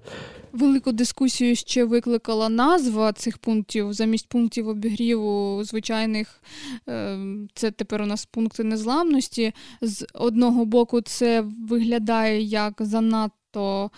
велику 0.53 0.91
дискусію 0.91 1.55
ще 1.55 1.85
викликала 1.85 2.49
назва 2.49 3.13
цих 3.13 3.37
пунктів 3.37 3.93
замість 3.93 4.27
пунктів 4.29 4.67
обігріву 4.67 5.63
звичайних. 5.63 6.41
е, 6.89 7.17
Це 7.53 7.71
тепер 7.71 8.01
у 8.01 8.05
нас 8.05 8.25
пункти 8.25 8.63
незламності. 8.63 9.53
З 9.81 10.07
одного 10.13 10.65
боку, 10.65 11.01
це 11.01 11.43
виглядає 11.69 12.41
як 12.41 12.73
занадто. 12.79 13.33
гм, 13.53 13.89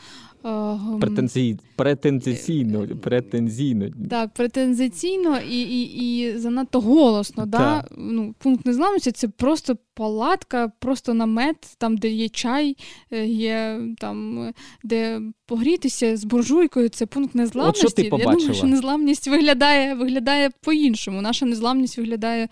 Претензій, 1.01 1.59
претензійно, 1.75 2.87
претензійно. 3.01 3.85
Так, 4.09 4.33
претензійно 4.33 5.37
і, 5.49 5.61
і, 5.61 6.17
і 6.17 6.37
занадто 6.37 6.79
голосно. 6.79 7.45
Да? 7.45 7.57
Так. 7.57 7.91
Ну, 7.97 8.35
пункт 8.37 8.65
незламності 8.65 9.11
це 9.11 9.27
просто 9.27 9.77
палатка, 10.01 10.71
просто 10.79 11.13
намет, 11.13 11.55
там, 11.77 11.97
де 11.97 12.09
є 12.09 12.29
чай, 12.29 12.77
е, 13.11 13.25
є 13.25 13.79
там, 13.97 14.49
де 14.83 15.21
погрітися 15.51 16.17
з 16.17 16.23
буржуйкою, 16.23 16.89
це 16.89 17.05
пункт 17.05 17.35
незламності. 17.35 18.03
ти 18.03 18.03
Я 18.03 18.09
думаю, 18.09 18.53
що 18.53 18.67
незламність 18.67 19.27
виглядає, 19.27 19.93
виглядає 19.93 20.49
по-іншому. 20.61 21.21
Наша 21.21 21.45
незламність 21.45 21.97
виглядає 21.97 22.47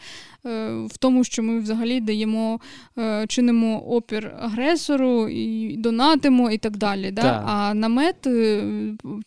е, 0.46 0.70
в 0.90 0.98
тому, 0.98 1.24
що 1.24 1.44
ми 1.44 1.60
взагалі 1.60 2.02
даємо, 2.02 2.60
е, 2.98 3.26
чинимо 3.28 3.80
опір 3.80 4.36
агресору 4.40 5.30
і 5.30 5.76
донатимо 5.78 6.52
і 6.52 6.58
так 6.58 6.78
далі. 6.78 7.12
Да? 7.12 7.22
Так. 7.22 7.44
А 7.48 7.74
намет, 7.74 8.28
е, 8.28 8.64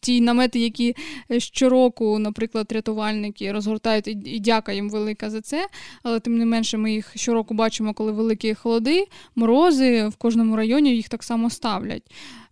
ті 0.01 0.21
намети, 0.21 0.59
які 0.59 0.97
щороку, 1.39 2.19
наприклад, 2.19 2.73
рятувальники 2.73 3.53
розгортають, 3.53 4.09
і, 4.09 4.19
і 4.25 4.41
дяка 4.41 4.73
їм 4.73 4.91
велика 4.91 5.31
за 5.31 5.41
це. 5.41 5.67
Але 6.03 6.21
тим 6.21 6.39
не 6.39 6.47
менше, 6.47 6.79
ми 6.79 6.93
їх 6.93 7.13
щороку 7.15 7.55
бачимо, 7.55 7.95
коли 7.95 8.12
великі 8.13 8.55
холоди, 8.55 9.07
морози 9.37 10.09
в 10.09 10.17
кожному 10.17 10.57
районі 10.57 10.97
їх 10.97 11.09
так 11.09 11.23
само 11.23 11.51
ставлять. 11.51 12.03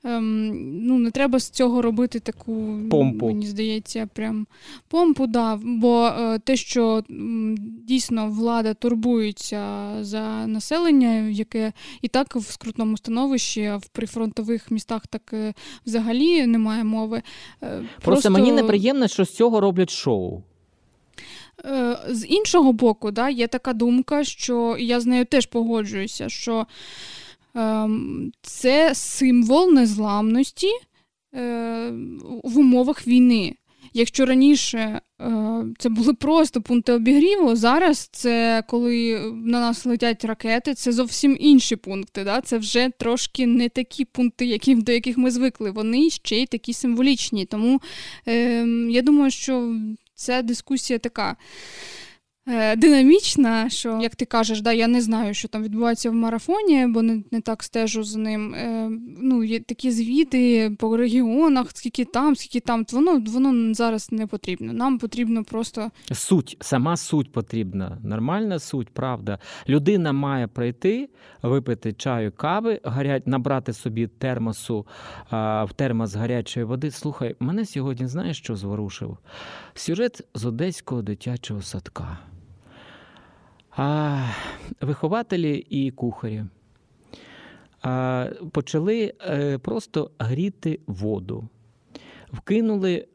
Ем, 0.05 0.51
ну, 0.87 0.99
не 0.99 1.11
треба 1.11 1.39
з 1.39 1.51
цього 1.51 1.83
робити 1.83 2.21
таку, 2.21 2.79
Помпу. 2.91 3.27
мені 3.27 3.47
здається, 3.47 4.09
прям 4.15 4.47
помпу, 4.89 5.27
да. 5.27 5.59
Бо 5.63 6.07
е, 6.07 6.39
те, 6.39 6.57
що 6.57 7.03
м, 7.11 7.55
дійсно 7.87 8.29
влада 8.31 8.75
турбується 8.75 9.89
за 10.01 10.47
населення, 10.47 11.29
яке 11.29 11.73
і 12.03 12.09
так 12.09 12.37
в 12.37 12.53
скрутному 12.53 12.97
становищі, 12.97 13.65
а 13.65 13.77
в 13.77 13.87
прифронтових 13.87 14.71
містах 14.71 15.07
так 15.07 15.31
е, 15.33 15.55
взагалі 15.87 16.47
немає 16.47 16.85
мови. 16.85 17.23
Е, 17.63 17.83
Просто, 18.03 18.31
мені 18.31 18.53
неприємно, 18.53 19.09
що 19.09 19.25
з 19.25 19.35
цього 19.35 19.61
роблять 19.61 19.91
шоу. 19.91 20.43
Е, 21.65 21.99
З 22.09 22.27
іншого 22.27 22.73
боку, 22.73 23.11
да, 23.11 23.29
є 23.29 23.47
така 23.47 23.73
думка, 23.73 24.25
що 24.25 24.77
і 24.79 24.87
я 24.87 25.01
з 25.01 25.07
нею 25.07 25.25
теж 25.25 25.47
погоджуюся, 25.47 26.29
що 26.29 26.67
ем, 27.55 28.33
це 28.43 28.95
символ 28.95 29.73
незламності 29.73 30.71
е, 31.35 31.93
в 32.45 32.59
умовах 32.59 33.07
війни. 33.07 33.57
Якщо 33.93 34.27
раніше 34.27 35.01
е, 35.21 35.65
це 35.79 35.89
були 35.89 36.15
просто 36.15 36.63
пункти 36.63 36.93
обігріву, 36.93 37.57
зараз 37.57 38.09
це 38.13 38.63
коли 38.69 39.21
на 39.45 39.61
нас 39.61 39.87
летять 39.87 40.25
ракети, 40.25 40.75
це 40.75 40.93
зовсім 40.93 41.37
інші 41.41 41.77
пункти. 41.77 42.25
Да? 42.25 42.41
Це 42.41 42.59
вже 42.59 42.91
трошки 42.99 43.47
не 43.47 43.69
такі 43.69 44.05
пункти, 44.05 44.47
які, 44.47 44.75
до 44.75 44.93
яких 44.93 45.19
ми 45.19 45.31
звикли. 45.31 45.71
Вони 45.71 46.11
ще 46.11 46.37
й 46.37 46.47
такі 46.47 46.73
символічні. 46.73 47.45
Тому 47.45 47.81
е, 48.29 48.67
я 48.91 49.03
думаю, 49.03 49.31
що 49.31 49.75
ця 50.21 50.43
дискусія 50.43 50.99
така 50.99 51.37
динамічна, 52.77 53.69
що, 53.71 53.99
як 54.03 54.17
ти 54.17 54.25
кажеш, 54.25 54.61
да, 54.61 54.73
я 54.73 54.89
не 54.89 55.01
знаю, 55.01 55.35
що 55.35 55.49
там 55.49 55.63
відбувається 55.63 56.11
в 56.11 56.15
марафоні, 56.15 56.87
бо 56.87 57.03
не, 57.03 57.23
не 57.31 57.41
так 57.41 57.63
стежу 57.63 58.03
за 58.03 58.19
ним. 58.19 58.55
Е, 58.55 58.91
ну, 59.23 59.45
є 59.45 59.61
такі 59.61 59.91
звіти 59.91 60.71
по 60.79 60.97
регіонах, 60.97 61.67
скільки 61.75 62.05
там, 62.05 62.37
скільки 62.37 62.61
там. 62.61 62.87
Воно, 62.93 63.23
воно 63.27 63.75
зараз 63.75 64.13
не 64.13 64.27
потрібно. 64.27 64.73
Нам 64.73 64.99
потрібно 64.99 65.45
просто 65.45 65.91
Суть, 66.13 66.57
сама 66.61 66.97
суть 66.97 67.33
потрібна. 67.33 67.99
Нормальна 68.05 68.59
суть, 68.59 68.89
правда. 68.89 69.39
Людина 69.69 70.13
має 70.13 70.47
прийти, 70.47 71.09
випити 71.43 71.93
чаю, 71.93 72.33
кави, 72.33 72.81
гарять, 72.85 73.27
набрати 73.27 73.73
собі 73.73 74.07
термосу 74.07 74.87
в 75.31 75.69
термос 75.77 76.15
гарячої 76.15 76.67
води. 76.67 76.91
Слухай, 76.91 77.37
мене 77.41 77.67
сьогодні 77.67 78.07
знаєш, 78.07 78.39
що 78.39 78.57
зворушив? 78.57 79.19
Сюжет 79.75 80.23
з 80.35 80.45
одеського 80.45 81.03
дитячого 81.03 81.63
садка. 81.63 82.19
А, 83.77 84.27
вихователі 84.81 85.57
і 85.71 85.91
кухарі 85.91 86.45
а, 87.83 88.27
почали 88.53 89.15
е, 89.29 89.59
просто 89.59 90.11
гріти 90.19 90.81
воду. 90.87 91.49
Вкинули 92.33 93.07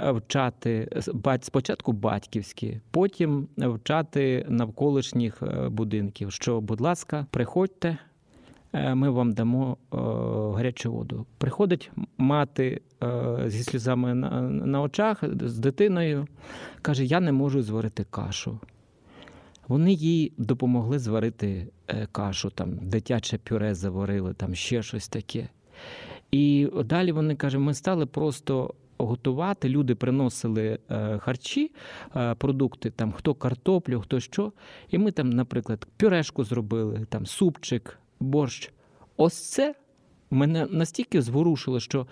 вчати 0.00 1.02
спочатку 1.40 1.92
батьківські, 1.92 2.80
потім 2.90 3.48
вчати 3.56 4.46
навколишніх 4.48 5.42
е, 5.42 5.68
будинків. 5.68 6.32
Що, 6.32 6.60
будь 6.60 6.80
ласка, 6.80 7.26
приходьте, 7.30 7.98
е, 8.72 8.94
ми 8.94 9.10
вам 9.10 9.32
дамо 9.32 9.76
гарячу 10.56 10.92
воду. 10.92 11.26
Приходить 11.38 11.90
мати 12.18 12.80
зі 13.46 13.62
сльозами 13.62 14.14
на 14.14 14.82
очах 14.82 15.24
з 15.40 15.58
дитиною, 15.58 16.26
каже: 16.82 17.04
Я 17.04 17.20
не 17.20 17.32
можу 17.32 17.62
зварити 17.62 18.06
кашу. 18.10 18.60
Вони 19.68 19.92
їй 19.92 20.32
допомогли 20.38 20.98
зварити 20.98 21.68
е, 21.88 22.08
кашу, 22.12 22.50
там 22.50 22.78
дитяче 22.82 23.38
пюре 23.38 23.74
заварили, 23.74 24.34
там 24.34 24.54
ще 24.54 24.82
щось 24.82 25.08
таке. 25.08 25.48
І 26.30 26.68
далі 26.84 27.12
вони 27.12 27.36
кажуть, 27.36 27.60
ми 27.60 27.74
стали 27.74 28.06
просто 28.06 28.74
готувати. 28.98 29.68
Люди 29.68 29.94
приносили 29.94 30.78
е, 30.90 31.18
харчі, 31.18 31.72
е, 32.16 32.34
продукти, 32.34 32.90
там 32.90 33.12
хто 33.12 33.34
картоплю, 33.34 34.00
хто 34.00 34.20
що. 34.20 34.52
І 34.90 34.98
ми 34.98 35.10
там, 35.10 35.30
наприклад, 35.30 35.86
пюрешку 35.96 36.44
зробили, 36.44 37.06
там 37.08 37.26
супчик, 37.26 37.98
борщ. 38.20 38.72
Ось 39.16 39.50
це 39.50 39.74
мене 40.30 40.66
настільки 40.70 41.22
зворушило, 41.22 41.80
що 41.80 42.06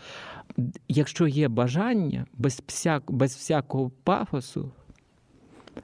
якщо 0.88 1.26
є 1.26 1.48
бажання 1.48 2.26
без, 2.32 2.62
всяк, 2.66 3.10
без 3.10 3.34
всякого 3.34 3.90
пафосу 4.04 4.72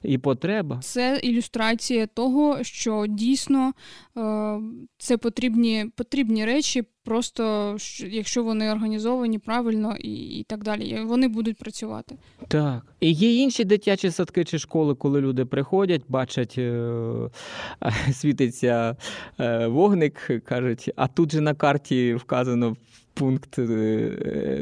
і 0.03 0.19
потреба, 0.19 0.79
це 0.83 1.21
ілюстрація 1.23 2.07
того, 2.07 2.65
що 2.65 3.07
дійсно 3.09 3.73
е, 4.17 4.61
це 4.99 5.17
потрібні, 5.17 5.87
потрібні 5.97 6.45
речі, 6.45 6.85
просто 7.05 7.77
якщо 8.11 8.45
вони 8.45 8.73
організовані 8.73 9.39
правильно 9.39 9.97
і, 10.01 10.13
і 10.13 10.43
так 10.43 10.65
далі, 10.65 11.01
вони 11.05 11.29
будуть 11.29 11.59
працювати. 11.59 12.17
Так. 12.49 12.87
І 13.01 13.13
є 13.13 13.35
інші 13.35 13.65
дитячі 13.65 14.11
садки 14.11 14.45
чи 14.45 14.59
школи, 14.59 14.95
коли 14.95 15.21
люди 15.21 15.45
приходять, 15.45 16.03
бачать, 16.09 16.55
е, 16.59 17.31
світиться 18.13 18.97
е, 19.41 19.67
вогник, 19.67 20.43
кажуть, 20.45 20.91
а 20.97 21.09
тут 21.09 21.33
же 21.33 21.41
на 21.41 21.55
карті 21.55 22.15
вказано 22.15 22.77
пункт 23.15 23.59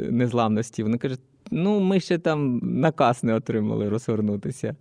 незламності. 0.09 0.83
Вони 0.83 0.97
кажуть, 0.97 1.19
ну, 1.51 1.79
ми 1.79 1.99
ще 1.99 2.17
там 2.17 2.59
наказ 2.63 3.23
не 3.23 3.33
отримали 3.33 3.89
розгорнутися. 3.89 4.75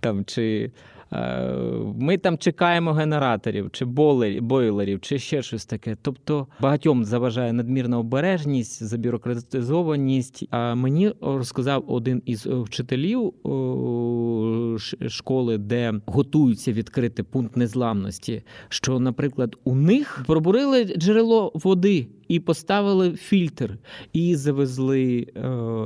Там, 0.00 0.24
чи, 0.24 0.70
е, 1.12 1.50
ми 1.98 2.18
там 2.18 2.38
чекаємо 2.38 2.92
генераторів, 2.92 3.70
чи 3.72 3.84
бойлерів, 4.40 5.00
чи 5.00 5.18
ще 5.18 5.42
щось 5.42 5.66
таке. 5.66 5.96
Тобто 6.02 6.46
багатьом 6.60 7.04
заважає 7.04 7.52
надмірна 7.52 7.98
обережність, 7.98 8.82
забюрократизованість. 8.82 10.46
А 10.50 10.74
мені 10.74 11.12
розказав 11.20 11.84
один 11.86 12.22
із 12.26 12.46
е, 12.46 12.54
вчителів 12.54 13.32
о, 13.46 14.76
школи, 15.08 15.58
де 15.58 15.92
готуються 16.06 16.72
відкрити 16.72 17.22
пункт 17.22 17.56
незламності, 17.56 18.42
що, 18.68 19.00
наприклад, 19.00 19.56
у 19.64 19.74
них 19.74 20.24
пробурили 20.26 20.84
джерело 20.84 21.52
води. 21.54 22.06
І 22.28 22.40
поставили 22.40 23.12
фільтр, 23.12 23.78
і 24.12 24.36
завезли 24.36 25.26
е, 25.36 25.40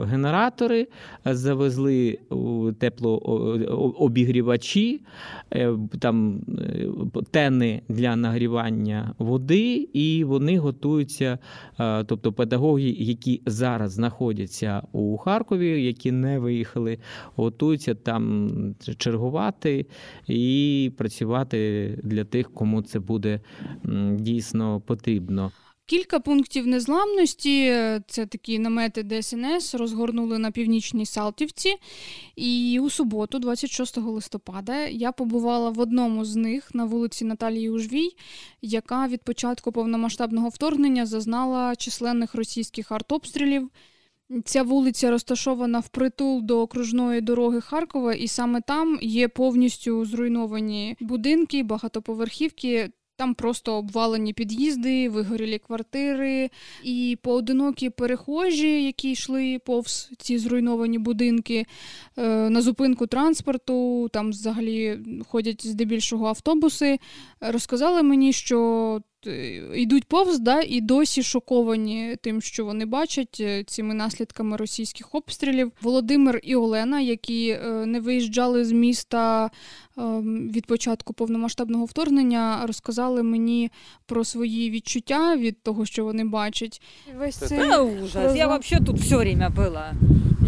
генератори, 0.05 0.88
завезли 1.25 2.19
о, 2.31 2.73
теплообігрівачі, 2.73 5.00
е, 5.52 5.73
там 5.99 6.40
е, 6.59 6.88
тени 7.31 7.83
для 7.88 8.16
нагрівання 8.16 9.14
води, 9.19 9.88
і 9.93 10.25
вони 10.25 10.59
готуються, 10.59 11.38
е, 11.81 12.05
тобто 12.05 12.33
педагоги, 12.33 12.95
які 12.99 13.43
зараз 13.47 13.93
знаходяться 13.93 14.83
у 14.93 15.16
Харкові, 15.16 15.85
які 15.85 16.12
не 16.12 16.38
виїхали, 16.38 16.99
готуються 17.37 17.95
там 17.95 18.50
чергувати 18.99 19.87
і 20.28 20.93
працювати 20.97 21.90
для 22.02 22.25
тих, 22.25 22.55
кому 22.55 22.83
це 22.83 23.00
буде 23.00 23.40
дійсно 24.14 24.81
потрібно. 24.81 25.52
Кілька 25.87 26.21
пунктів 26.21 26.66
незламності 26.66 27.66
це 28.07 28.26
такі 28.26 28.59
намети 28.59 29.03
ДСНС 29.03 29.75
розгорнули 29.75 30.38
на 30.38 30.51
північній 30.51 31.07
Салтівці. 31.07 31.77
І 32.37 32.79
у 32.83 32.90
суботу, 32.90 33.38
26 33.38 33.96
листопада, 33.99 34.87
я 34.87 35.12
побувала 35.12 35.70
в 35.70 35.81
одному 35.81 36.25
з 36.25 36.37
них 36.37 36.75
на 36.75 36.85
вулиці 36.85 37.25
Наталії 37.25 37.70
Ужвій, 37.70 38.16
яка 38.62 39.09
від 39.09 39.22
початку 39.22 39.72
повномасштабного 39.72 40.49
вторгнення 40.49 41.07
зазнала 41.07 41.77
численних 41.77 42.35
російських 42.35 42.92
артобстрілів. 42.92 43.70
Ця 44.44 44.62
вулиця 44.62 45.11
розташована 45.11 45.81
впритул 45.81 46.42
до 46.42 46.61
окружної 46.61 47.20
дороги 47.20 47.61
Харкова, 47.61 48.14
і 48.14 48.29
саме 48.29 48.61
там 48.61 48.99
є 49.03 49.29
повністю 49.29 50.05
зруйновані 50.05 50.96
будинки, 51.01 51.62
багатоповерхівки. 51.62 52.90
Там 53.16 53.35
просто 53.35 53.74
обвалені 53.74 54.33
під'їзди, 54.33 55.09
вигорілі 55.09 55.59
квартири, 55.59 56.50
і 56.83 57.18
поодинокі 57.22 57.90
перехожі, 57.90 58.85
які 58.85 59.11
йшли 59.11 59.59
повз 59.64 60.11
ці 60.18 60.38
зруйновані 60.38 60.98
будинки 60.98 61.66
е, 62.16 62.50
на 62.50 62.62
зупинку 62.62 63.07
транспорту, 63.07 64.09
там 64.12 64.31
взагалі 64.31 64.98
ходять 65.29 65.66
здебільшого 65.66 66.26
автобуси, 66.26 66.98
розказали 67.40 68.02
мені, 68.02 68.33
що 68.33 69.00
йдуть 69.74 70.05
повз, 70.05 70.38
да, 70.38 70.61
і 70.61 70.81
досі 70.81 71.22
шоковані 71.22 72.16
тим, 72.22 72.42
що 72.42 72.64
вони 72.64 72.87
бачать 72.87 73.37
е, 73.40 73.64
цими 73.64 73.94
наслідками 73.94 74.57
російських 74.57 75.14
обстрілів. 75.14 75.72
Володимир 75.83 76.40
і 76.42 76.57
Олена, 76.57 77.00
які 77.00 77.48
е, 77.48 77.87
не 77.87 78.00
виїжджали 78.00 78.64
з 78.64 78.72
міста 78.72 79.50
ем, 79.98 80.50
від 80.50 80.66
початку 80.66 81.12
повномасштабного 81.12 81.85
вторгнення, 81.85 82.66
розказали 82.66 83.22
мені 83.22 83.70
про 84.07 84.24
свої 84.24 84.70
відчуття 84.70 85.37
від 85.37 85.62
того, 85.62 85.87
що 85.87 86.05
вони 86.05 86.24
бачать. 86.24 86.83
Весь 87.18 87.37
цей 87.37 87.59
Да, 87.59 87.83
ужас. 87.83 88.37
Я 88.37 88.46
вообще 88.46 88.81
тут 88.87 89.00
все 89.00 89.16
время 89.16 89.48
была. 89.50 89.92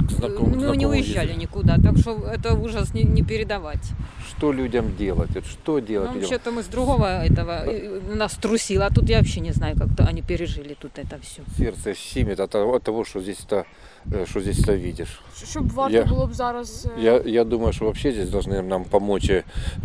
К 0.09 0.12
знаком- 0.12 0.44
к 0.44 0.49
Мы 0.49 0.57
не 0.57 0.61
знакомым 0.64 0.90
уезжали 0.90 1.27
ездили. 1.29 1.42
никуда, 1.42 1.77
так 1.77 1.97
что 1.99 2.11
это 2.35 2.55
ужас 2.55 2.94
не, 2.94 3.03
не 3.05 3.23
передавать. 3.23 3.92
Что 4.31 4.53
людям 4.53 4.85
делать? 4.99 5.31
Вот 5.35 5.44
Что 5.47 5.81
делать 5.81 6.11
Ну, 6.14 6.21
вообще-то 6.21 6.51
мы 6.53 6.62
с 6.62 6.66
другого 6.66 7.05
этого 7.05 7.51
э, 7.66 8.01
нас 8.16 8.35
трусило, 8.35 8.87
а 8.87 8.90
тут 8.90 9.11
я 9.11 9.18
вообще 9.18 9.40
не 9.40 9.53
знаю, 9.53 9.77
как-то 9.77 10.05
они 10.11 10.23
пережили 10.23 10.75
тут 10.81 10.99
это 10.99 11.18
все. 11.23 11.42
Сердце 11.59 11.94
щемит 11.94 12.40
от 12.40 12.51
того, 12.51 12.75
от 12.75 12.83
того, 12.83 13.05
что 13.05 13.21
здесь 13.21 13.38
это, 13.49 13.64
э, 14.12 14.27
что 14.27 14.40
здесь 14.40 14.59
это 14.61 14.75
видишь. 14.77 15.21
щоб 15.51 15.68
варто 15.73 15.97
Я- 15.97 16.05
було 16.05 16.27
б 16.27 16.33
зараз. 16.35 16.87
е, 16.99 17.03
Я, 17.03 17.23
я 17.27 17.44
думаю, 17.44 17.73
что 17.73 17.85
вообще 17.85 18.12
здесь 18.12 18.29
должны 18.31 18.62
нам 18.62 18.85
помочь 18.85 19.31
э, 19.31 19.42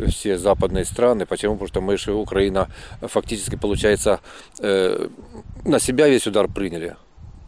все 0.07 0.37
западные 0.37 0.85
страны. 0.85 1.25
Почему? 1.25 1.53
Потому 1.57 1.67
что 1.67 1.81
мы 1.81 1.97
же 1.97 2.11
Украина 2.11 2.67
фактически, 3.01 3.55
получается, 3.57 4.17
э, 4.63 5.07
на 5.65 5.79
себя 5.79 6.09
весь 6.09 6.27
удар 6.27 6.47
приняли. 6.47 6.93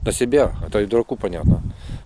На 0.07 0.12
себя, 0.12 0.53
это 0.66 0.81
и 0.81 0.87
дураку 0.87 1.16
понятно. 1.16 1.62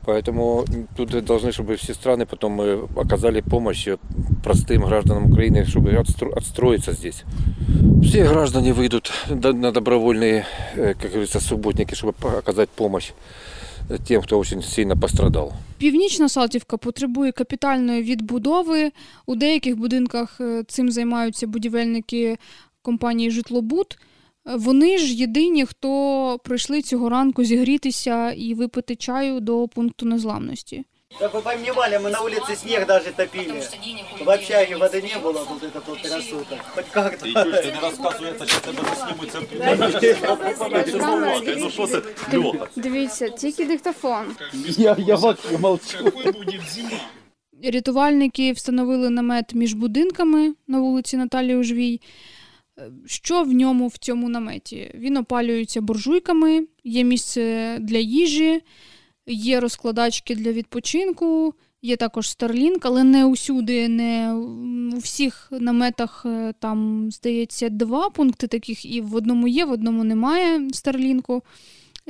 Поэтому 0.06 0.64
тут 0.96 1.10
должны, 1.24 1.52
чтобы 1.52 1.76
все 1.76 1.92
страны 1.94 2.26
потом 2.26 2.60
э, 2.60 2.86
оказали 2.96 3.40
помощь 3.40 3.86
э, 3.88 3.98
простым 4.42 4.82
гражданам 4.86 5.32
Украины, 5.32 5.64
чтобы 5.64 5.90
отстро- 5.92 6.32
отстроиться 6.36 6.92
здесь. 6.92 7.24
Все 8.02 8.24
граждане 8.28 8.72
выйдут 8.72 9.12
до- 9.30 9.52
на 9.52 9.70
добровольные, 9.70 10.44
э, 10.76 10.94
как 10.94 11.10
говорится, 11.10 11.40
субботники, 11.40 11.94
чтобы 11.94 12.12
по- 12.12 12.38
оказать 12.38 12.68
помощь 12.68 13.12
э, 13.90 13.98
тем, 14.08 14.22
кто 14.22 14.38
очень 14.38 14.62
сильно 14.62 14.96
пострадал. 14.96 15.52
Північна 15.78 16.28
Салтівка 16.28 16.76
потребує 16.76 17.32
капітальної 17.32 18.02
відбудови. 18.02 18.90
У 19.26 19.36
деяких 19.36 19.76
будинках 19.76 20.40
е, 20.40 20.64
цим 20.68 20.90
займаються 20.90 21.46
будівельники 21.46 22.36
компанії 22.82 23.30
Житлобуд. 23.30 23.98
Е, 24.48 24.56
Вони 24.56 24.98
ж 24.98 25.14
єдині, 25.14 25.66
хто 25.66 26.38
прийшли 26.44 26.82
цього 26.82 27.08
ранку 27.08 27.44
зігрітися 27.44 28.32
і 28.32 28.54
випити 28.54 28.96
чаю 28.96 29.40
до 29.40 29.68
пункту 29.68 30.06
незламності. 30.06 30.84
Как 31.20 31.32
вы 31.34 31.42
понимали, 31.42 31.96
мы 31.98 32.10
на 32.10 32.20
улице 32.22 32.56
снег 32.56 32.86
даже 32.86 33.12
топили. 33.12 33.62
В 34.24 34.28
общаге 34.28 34.76
воды 34.76 35.00
не 35.00 35.16
было, 35.22 35.46
тут 35.46 35.62
это 35.62 35.80
полтора 35.80 36.20
суток. 36.20 36.58
Хоть 36.74 36.84
как-то. 36.90 37.26
Ти 37.26 37.32
чуєш, 37.32 37.60
ти 37.66 37.72
не 37.72 37.80
розказує, 37.80 38.34
це 38.38 38.46
що 38.46 38.60
тебе 38.60 38.82
заснімуться. 38.88 39.40
Ну 41.58 41.70
що 41.70 41.86
це, 41.86 42.02
Льоха? 42.38 42.66
Дивіться, 42.76 43.28
тільки 43.28 43.64
диктофон. 43.64 44.24
Я, 44.68 44.96
я 44.98 45.16
вообще 45.16 45.58
молчу. 45.58 45.98
Рятувальники 47.64 48.52
встановили 48.52 49.10
намет 49.10 49.54
між 49.54 49.74
будинками 49.74 50.54
на 50.68 50.80
вулиці 50.80 51.16
Наталії 51.16 51.56
Ужвій. 51.56 52.00
Що 53.05 53.43
в 53.43 53.53
ньому 53.53 53.87
в 53.87 53.97
цьому 53.97 54.29
наметі? 54.29 54.91
Він 54.95 55.17
опалюється 55.17 55.81
буржуйками, 55.81 56.67
є 56.83 57.03
місце 57.03 57.77
для 57.81 57.97
їжі, 57.97 58.61
є 59.27 59.59
розкладачки 59.59 60.35
для 60.35 60.51
відпочинку, 60.51 61.53
є 61.81 61.95
також 61.95 62.25
Starlink, 62.25 62.77
але 62.81 63.03
не 63.03 63.25
усюди, 63.25 63.87
не 63.87 64.33
у 64.95 64.97
всіх 64.97 65.47
наметах 65.51 66.23
е, 66.25 66.53
там, 66.59 67.11
здається, 67.11 67.69
два 67.69 68.09
пункти 68.09 68.47
таких, 68.47 68.85
і 68.85 69.01
в 69.01 69.15
одному 69.15 69.47
є, 69.47 69.65
в 69.65 69.71
одному 69.71 70.03
немає 70.03 70.69
Старлінку. 70.73 71.43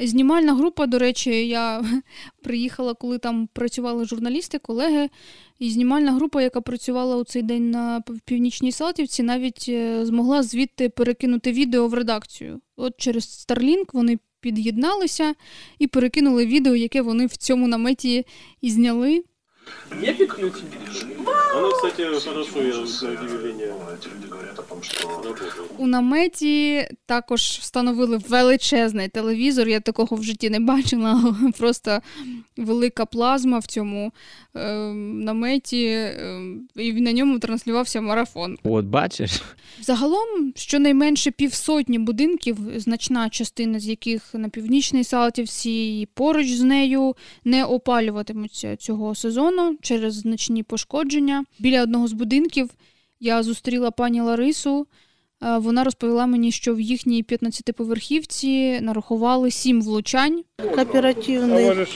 Знімальна 0.01 0.53
група, 0.53 0.87
до 0.87 0.99
речі, 0.99 1.47
я 1.47 1.83
приїхала, 2.43 2.93
коли 2.93 3.17
там 3.17 3.49
працювали 3.53 4.05
журналісти, 4.05 4.59
колеги. 4.59 5.09
І 5.59 5.69
знімальна 5.69 6.11
група, 6.11 6.41
яка 6.41 6.61
працювала 6.61 7.17
у 7.17 7.23
цей 7.23 7.41
день 7.41 7.71
на 7.71 8.03
Північній 8.25 8.71
Салтівці, 8.71 9.23
навіть 9.23 9.65
е, 9.69 10.05
змогла 10.05 10.43
звідти 10.43 10.89
перекинути 10.89 11.51
відео 11.51 11.87
в 11.87 11.93
редакцію. 11.93 12.61
От 12.77 12.93
через 12.97 13.23
Starlink 13.49 13.85
вони 13.93 14.19
під'єдналися 14.41 15.33
і 15.79 15.87
перекинули 15.87 16.45
відео, 16.45 16.75
яке 16.75 17.01
вони 17.01 17.25
в 17.25 17.37
цьому 17.37 17.67
наметі 17.67 18.25
і 18.61 18.71
зняли. 18.71 19.23
Оно, 21.55 21.71
кстати, 21.71 22.03
хорошо, 22.03 22.61
я 22.61 22.75
на 22.75 22.87
работает. 25.03 25.53
У 25.77 25.87
наметі 25.87 26.87
також 27.05 27.41
встановили 27.41 28.17
величезний 28.27 29.07
телевізор. 29.07 29.67
Я 29.67 29.79
такого 29.79 30.17
в 30.17 30.23
житті 30.23 30.49
не 30.49 30.59
бачила. 30.59 31.35
Просто 31.57 32.01
велика 32.59 33.05
плазма 33.05 33.59
в 33.59 33.65
цьому 33.65 34.11
е, 34.55 34.73
наметі, 34.93 35.85
е, 35.85 36.41
і 36.75 36.93
на 36.93 37.13
ньому 37.13 37.39
транслювався 37.39 38.01
марафон. 38.01 38.57
От 38.63 38.85
бачиш, 38.85 39.41
Загалом 39.81 40.53
щонайменше 40.55 41.31
півсотні 41.31 41.99
будинків, 41.99 42.57
значна 42.75 43.29
частина 43.29 43.79
з 43.79 43.87
яких 43.87 44.33
на 44.33 44.49
північній 44.49 45.03
Салтівці 45.03 45.71
і 45.71 46.07
поруч 46.13 46.47
з 46.51 46.61
нею 46.61 47.15
не 47.43 47.65
опалюватимуться 47.65 48.75
цього 48.75 49.15
сезону 49.15 49.77
через 49.81 50.13
значні 50.13 50.63
пошкодження. 50.63 51.43
Біля 51.59 51.83
одного 51.83 52.07
з 52.07 52.13
будинків 52.13 52.69
я 53.19 53.43
зустріла 53.43 53.91
пані 53.91 54.21
Ларису. 54.21 54.87
Е, 55.42 55.58
Вона 55.58 55.84
розповіла 55.84 56.26
мені, 56.26 56.52
що 56.52 56.74
в 56.74 56.80
їхній 56.80 57.24
15-поверхівці 57.24 58.80
нарахували 58.80 59.50
сім 59.50 59.82
влучань. 59.82 60.44
Кооперативный. 60.58 61.86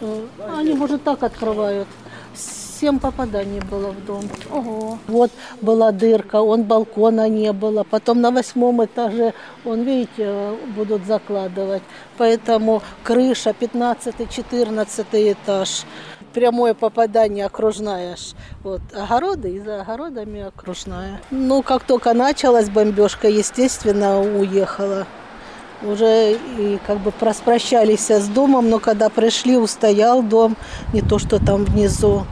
Э, 0.00 0.20
Они, 0.58 0.74
может, 0.74 1.02
так 1.02 1.22
открывают. 1.22 1.86
Семь 2.80 2.98
попаданий 2.98 3.60
было 3.70 3.92
в 3.92 4.04
дом. 4.04 4.28
Ого. 4.50 4.98
Вот 5.06 5.30
была 5.62 5.92
дырка, 5.92 6.42
он 6.42 6.62
балкона 6.64 7.28
не 7.28 7.52
было. 7.52 7.84
Потом 7.84 8.20
на 8.20 8.30
восьмом 8.30 8.84
этаже, 8.84 9.32
он, 9.64 9.84
видите, 9.84 10.24
э, 10.24 10.56
будут 10.76 11.06
закладывать. 11.06 11.82
Поэтому 12.18 12.82
крыша 13.04 13.54
15-14 13.60 15.32
этаж. 15.32 15.84
Прямое 16.33 16.73
попадание 16.73 17.45
окружная. 17.45 18.15
ж. 18.15 18.35
Вот, 18.63 18.81
огороды 18.93 19.49
и 19.49 19.59
за 19.59 19.81
огородами 19.81 20.41
окружная. 20.41 21.19
Ну, 21.31 21.61
как 21.61 21.83
только 21.83 22.13
началась 22.13 22.69
бомбежка, 22.69 23.27
естественно, 23.27 24.19
уехала 24.21 25.07
уже 25.81 26.33
и 26.33 26.77
как 26.85 26.99
бы 26.99 27.11
проспрощались 27.11 28.09
с 28.09 28.27
домом, 28.27 28.69
но 28.69 28.79
когда 28.79 29.09
пришли, 29.09 29.57
устоял 29.57 30.21
дом, 30.21 30.57
не 30.93 31.01
то, 31.01 31.19
что 31.19 31.43
там 31.43 31.65
внизу. 31.65 32.25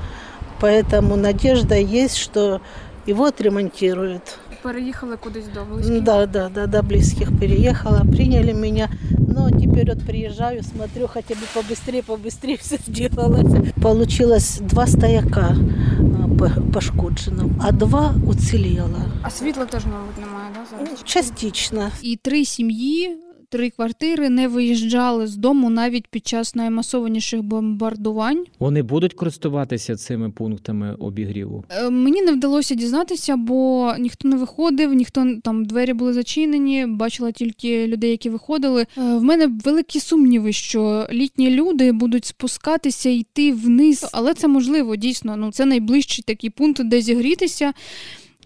Поэтому 0.59 1.15
надежда 1.15 1.75
есть, 1.75 2.17
что 2.17 2.61
его 3.05 3.25
отремонтируют. 3.25 4.39
Переїхали 4.63 5.15
кудись 5.17 5.45
до 5.53 6.01
Да, 6.01 6.25
да, 6.25 6.49
да, 6.49 6.65
до 6.65 6.81
близких 6.83 7.29
переехала, 7.39 8.01
приняли 8.01 8.53
меня. 8.53 8.89
Но 9.36 9.50
теперь 9.50 9.88
вот 9.88 10.04
приезжаю, 10.06 10.62
смотрю, 10.62 11.08
хотя 11.08 11.34
бы 11.34 11.40
побыстрее, 11.54 12.02
побыстрее 12.02 12.56
все 12.60 12.78
сделалось. 12.86 13.72
Получилось 13.82 14.58
два 14.60 14.86
стояка 14.86 15.56
а, 15.56 16.28
по- 16.38 16.62
пошкоджено, 16.72 17.50
а 17.60 17.72
два 17.72 18.14
уцелело. 18.26 19.00
А 19.22 19.30
світла 19.30 19.64
теж, 19.66 19.84
мабуть, 19.84 20.18
немає, 20.18 20.50
да, 20.54 20.60
зараз? 20.86 21.00
Частично. 21.04 21.90
І 22.02 22.18
три 22.22 22.44
сім'ї, 22.44 23.16
три 23.49 23.69
квартири 23.69 24.29
не 24.29 24.47
виїжджали 24.47 25.27
з 25.27 25.35
дому 25.35 25.69
навіть 25.69 26.07
під 26.07 26.27
час 26.27 26.55
наймасованіших 26.55 27.41
бомбардувань. 27.43 28.43
вони 28.59 28.81
будуть 28.83 29.13
користуватися 29.13 29.95
цими 29.95 30.29
пунктами 30.29 30.95
обігріву. 30.99 31.63
Е, 31.69 31.89
Мені 31.89 32.21
не 32.21 32.31
вдалося 32.31 32.75
дізнатися, 32.75 33.37
бо 33.37 33.93
ніхто 33.99 34.27
не 34.27 34.35
виходив, 34.35 34.93
ніхто 34.93 35.25
там 35.43 35.65
двері 35.65 35.93
були 35.93 36.13
зачинені. 36.13 36.85
Бачила 36.85 37.31
тільки 37.31 37.87
людей, 37.87 38.11
які 38.11 38.29
виходили. 38.29 38.81
Е, 38.81 39.01
В 39.15 39.23
мене 39.23 39.47
великі 39.65 39.99
сумніви, 39.99 40.53
що 40.53 41.07
літні 41.11 41.49
люди 41.49 41.91
будуть 41.91 42.25
спускатися 42.25 43.09
йти 43.09 43.53
вниз, 43.53 44.09
але 44.13 44.33
це 44.33 44.47
можливо 44.47 44.95
дійсно. 44.95 45.35
Ну 45.37 45.51
це 45.51 45.65
найближчий 45.65 46.23
такий 46.27 46.49
пункт, 46.49 46.83
де 46.83 47.01
зігрітися. 47.01 47.73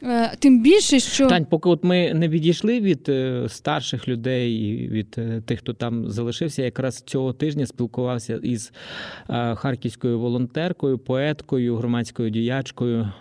Е, 0.04 0.36
Тим 0.40 0.62
більше, 0.62 1.00
що 1.00 1.28
Тань, 1.28 1.46
поки 1.46 1.70
от 1.70 1.84
ми 1.84 2.14
не 2.14 2.28
відійшли 2.28 2.80
від 2.80 3.10
е, 3.10 3.46
старших 3.50 4.08
людей 4.08 4.54
і 4.54 4.88
від 4.88 5.16
е, 5.18 5.42
тих, 5.46 5.60
хто 5.60 5.74
там 5.74 6.10
залишився, 6.10 6.64
якраз 6.64 7.02
цього 7.02 7.34
тижня 7.34 7.66
спілкувався 7.66 8.40
із 8.44 8.74
харківською 9.56 10.20
волонтеркою, 10.20 10.98
поеткою, 10.98 11.76
громадською 11.76 12.30
діячкою 12.30 13.12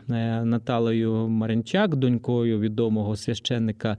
Наталею 0.44 1.28
Марянчак, 1.28 1.96
донькою 1.96 2.60
відомого 2.60 3.16
священника 3.16 3.96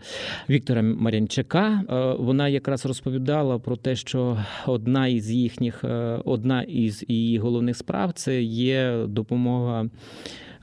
Віктора 0.49 0.81
Марянчака. 0.81 1.83
Вона 2.19 2.47
якраз 2.47 2.85
розповідала 2.85 3.59
про 3.59 3.75
те, 3.75 3.95
що 3.95 4.37
одна 4.65 5.07
із 5.07 5.31
їхніх, 5.31 5.83
одна 6.25 6.61
із 6.61 7.05
її 7.07 7.37
головних 7.37 7.77
справ 7.77 8.13
це 8.13 8.41
є 8.41 9.05
допомога 9.07 9.89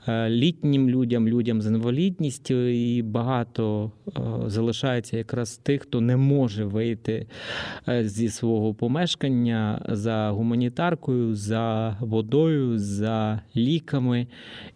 літнім 0.07 0.89
людям, 0.89 1.27
людям 1.27 1.61
з 1.61 1.67
інвалідністю, 1.67 2.67
і 2.67 3.01
багато 3.01 3.91
е, 4.07 4.11
залишається 4.45 5.17
якраз 5.17 5.57
тих, 5.57 5.81
хто 5.81 6.01
не 6.01 6.17
може 6.17 6.65
вийти 6.65 7.27
е, 7.87 8.03
зі 8.07 8.29
свого 8.29 8.73
помешкання 8.73 9.85
за 9.89 10.29
гуманітаркою, 10.29 11.35
за 11.35 11.97
водою, 11.99 12.79
за 12.79 13.41
ліками, 13.55 14.27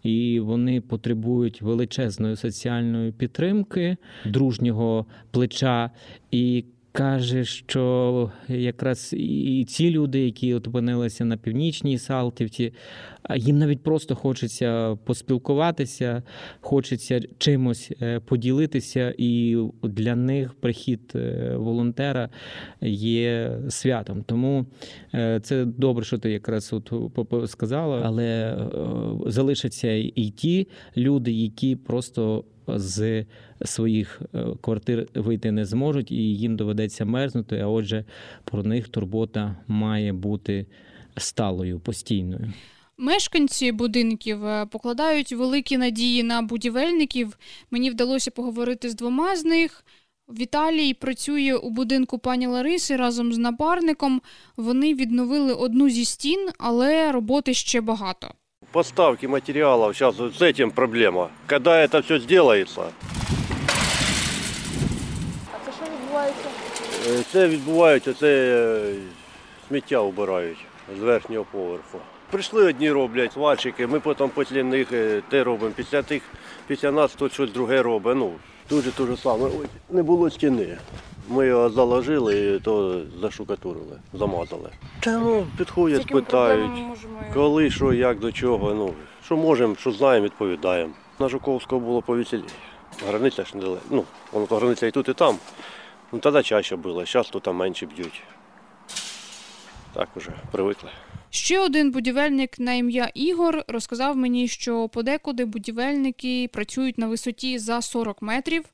і 0.02 0.40
вони 0.40 0.80
потребують 0.80 1.62
величезної 1.62 2.36
соціальної 2.36 3.12
підтримки, 3.12 3.96
дружнього 4.24 5.06
плеча 5.30 5.90
і. 6.30 6.64
Каже, 6.96 7.44
що 7.44 8.30
якраз 8.48 9.14
і 9.16 9.64
ці 9.68 9.90
люди, 9.90 10.24
які 10.24 10.54
от 10.54 10.68
опинилися 10.68 11.24
на 11.24 11.36
північній 11.36 11.98
Салтівці, 11.98 12.72
їм 13.36 13.58
навіть 13.58 13.82
просто 13.82 14.14
хочеться 14.14 14.98
поспілкуватися, 15.04 16.22
хочеться 16.60 17.20
чимось 17.38 17.92
е, 18.02 18.20
поділитися, 18.20 19.14
і 19.18 19.58
для 19.82 20.16
них 20.16 20.54
прихід 20.54 21.12
е, 21.14 21.54
волонтера 21.56 22.28
є 22.80 23.58
святом. 23.68 24.22
Тому 24.26 24.66
е, 25.14 25.40
це 25.42 25.64
добре, 25.64 26.04
що 26.04 26.18
ти 26.18 26.30
якраз 26.30 26.72
от 26.72 26.92
сказала, 27.50 28.02
але 28.04 28.58
залишаться 29.26 29.92
і 29.92 30.32
ті 30.36 30.68
люди, 30.96 31.32
які 31.32 31.76
просто 31.76 32.44
з 32.68 33.24
своїх 33.64 34.20
е, 34.34 34.44
квартир 34.60 35.06
вийти 35.14 35.52
не 35.52 35.64
зможуть, 35.64 36.10
і 36.12 36.16
їм 36.16 36.56
доведеться 36.56 37.04
мерзнути. 37.04 37.58
А 37.58 37.66
отже, 37.66 38.04
про 38.44 38.62
них 38.62 38.88
турбота 38.88 39.56
має 39.68 40.12
бути 40.12 40.66
сталою, 41.16 41.80
постійною. 41.80 42.52
Мешканці 42.98 43.72
будинків 43.72 44.46
е, 44.46 44.66
покладають 44.66 45.32
великі 45.32 45.76
надії 45.76 46.22
на 46.22 46.42
будівельників. 46.42 47.38
Мені 47.70 47.90
вдалося 47.90 48.30
поговорити 48.30 48.90
з 48.90 48.94
двома 48.94 49.36
з 49.36 49.44
них. 49.44 49.84
Віталій 50.38 50.94
працює 50.94 51.54
у 51.54 51.70
будинку 51.70 52.18
пані 52.18 52.46
Лариси 52.46 52.96
разом 52.96 53.32
з 53.32 53.38
напарником. 53.38 54.22
Вони 54.56 54.94
відновили 54.94 55.52
одну 55.54 55.88
зі 55.90 56.04
стін, 56.04 56.48
але 56.58 57.12
роботи 57.12 57.54
ще 57.54 57.80
багато. 57.80 58.28
Поставки 58.72 59.28
сейчас 59.92 60.18
вот 60.18 60.34
с 60.34 60.42
этим 60.42 60.70
проблема. 60.70 61.28
Когда 61.46 61.70
это 61.86 62.00
все 62.02 62.18
сделается, 62.20 62.80
А 65.52 65.66
це 65.66 65.72
що 65.76 65.84
відбувається? 65.94 66.48
е, 66.48 66.93
це 67.32 67.48
відбувається, 67.48 68.14
це 68.14 68.28
е, 68.28 68.94
сміття 69.68 70.00
вбирають 70.00 70.58
з 70.98 71.00
верхнього 71.00 71.46
поверху. 71.52 71.98
Прийшли 72.30 72.66
одні 72.66 72.90
роблять 72.90 73.36
вальчики, 73.36 73.86
ми 73.86 74.00
потім 74.00 74.28
після 74.28 74.62
них 74.62 74.92
е, 74.92 75.22
те 75.28 75.44
робимо. 75.44 75.72
Після 75.76 76.02
тих, 76.02 76.22
після 76.66 76.90
нас 76.90 77.12
хтось 77.12 77.32
щось 77.32 77.52
друге 77.52 77.82
робить. 77.82 78.16
Ну, 78.16 78.32
дуже 78.70 78.90
дуже 78.90 79.16
саме. 79.16 79.44
Ой, 79.44 79.66
не 79.90 80.02
було 80.02 80.30
стіни. 80.30 80.78
Ми 81.28 81.46
його 81.46 81.70
заложили 81.70 82.38
і 82.38 82.60
то 82.60 83.00
заштукатурили, 83.20 84.00
замазали. 84.12 84.70
Та 85.00 85.18
ну, 85.18 85.46
підходять, 85.58 86.06
питають, 86.06 86.82
коли, 87.34 87.70
що, 87.70 87.92
як, 87.92 88.18
до 88.18 88.32
чого. 88.32 88.74
Ну, 88.74 88.94
що 89.24 89.36
можемо, 89.36 89.76
що 89.76 89.92
знаємо, 89.92 90.24
відповідаємо. 90.24 90.92
На 91.18 91.28
Жуковського 91.28 91.80
було 91.80 92.02
повеселіше. 92.02 92.54
Границя 93.08 93.44
ж 93.44 93.56
не 93.56 93.62
далеко. 93.62 93.82
Ну, 93.90 94.04
воно 94.32 94.46
то 94.46 94.56
границя 94.56 94.86
і 94.86 94.90
тут, 94.90 95.08
і 95.08 95.12
там. 95.12 95.38
Ну, 96.13 96.19
тоді 96.19 96.43
чаще 96.43 96.75
було, 96.75 97.05
зараз 97.05 97.29
тут 97.29 97.47
менше 97.47 97.85
б'ють. 97.85 98.23
Так 99.93 100.09
уже 100.17 100.31
привикли. 100.51 100.89
Ще 101.29 101.59
один 101.59 101.91
будівельник 101.91 102.59
на 102.59 102.73
ім'я 102.73 103.11
Ігор 103.13 103.63
розказав 103.67 104.17
мені, 104.17 104.47
що 104.47 104.89
подекуди 104.89 105.45
будівельники 105.45 106.49
працюють 106.53 106.97
на 106.97 107.07
висоті 107.07 107.59
за 107.59 107.81
40 107.81 108.21
метрів, 108.21 108.65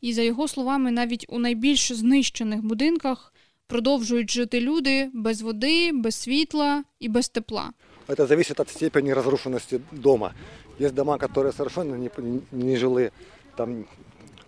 і 0.00 0.12
за 0.12 0.22
його 0.22 0.48
словами, 0.48 0.90
навіть 0.90 1.26
у 1.28 1.38
найбільш 1.38 1.92
знищених 1.92 2.62
будинках 2.62 3.32
продовжують 3.66 4.30
жити 4.30 4.60
люди 4.60 5.10
без 5.14 5.42
води, 5.42 5.92
без 5.92 6.14
світла 6.14 6.84
і 7.00 7.08
без 7.08 7.28
тепла. 7.28 7.70
Это 8.08 8.26
зависит 8.26 8.58
от 8.60 8.68
степени 8.68 9.14
разрушенности 9.14 9.80
дома. 9.92 10.34
Есть 10.80 10.94
дома, 10.94 11.16
которые 11.16 11.52
совершенно 11.52 11.94
не, 11.94 12.10
не 12.50 12.76
жилые, 12.76 13.12
там 13.56 13.84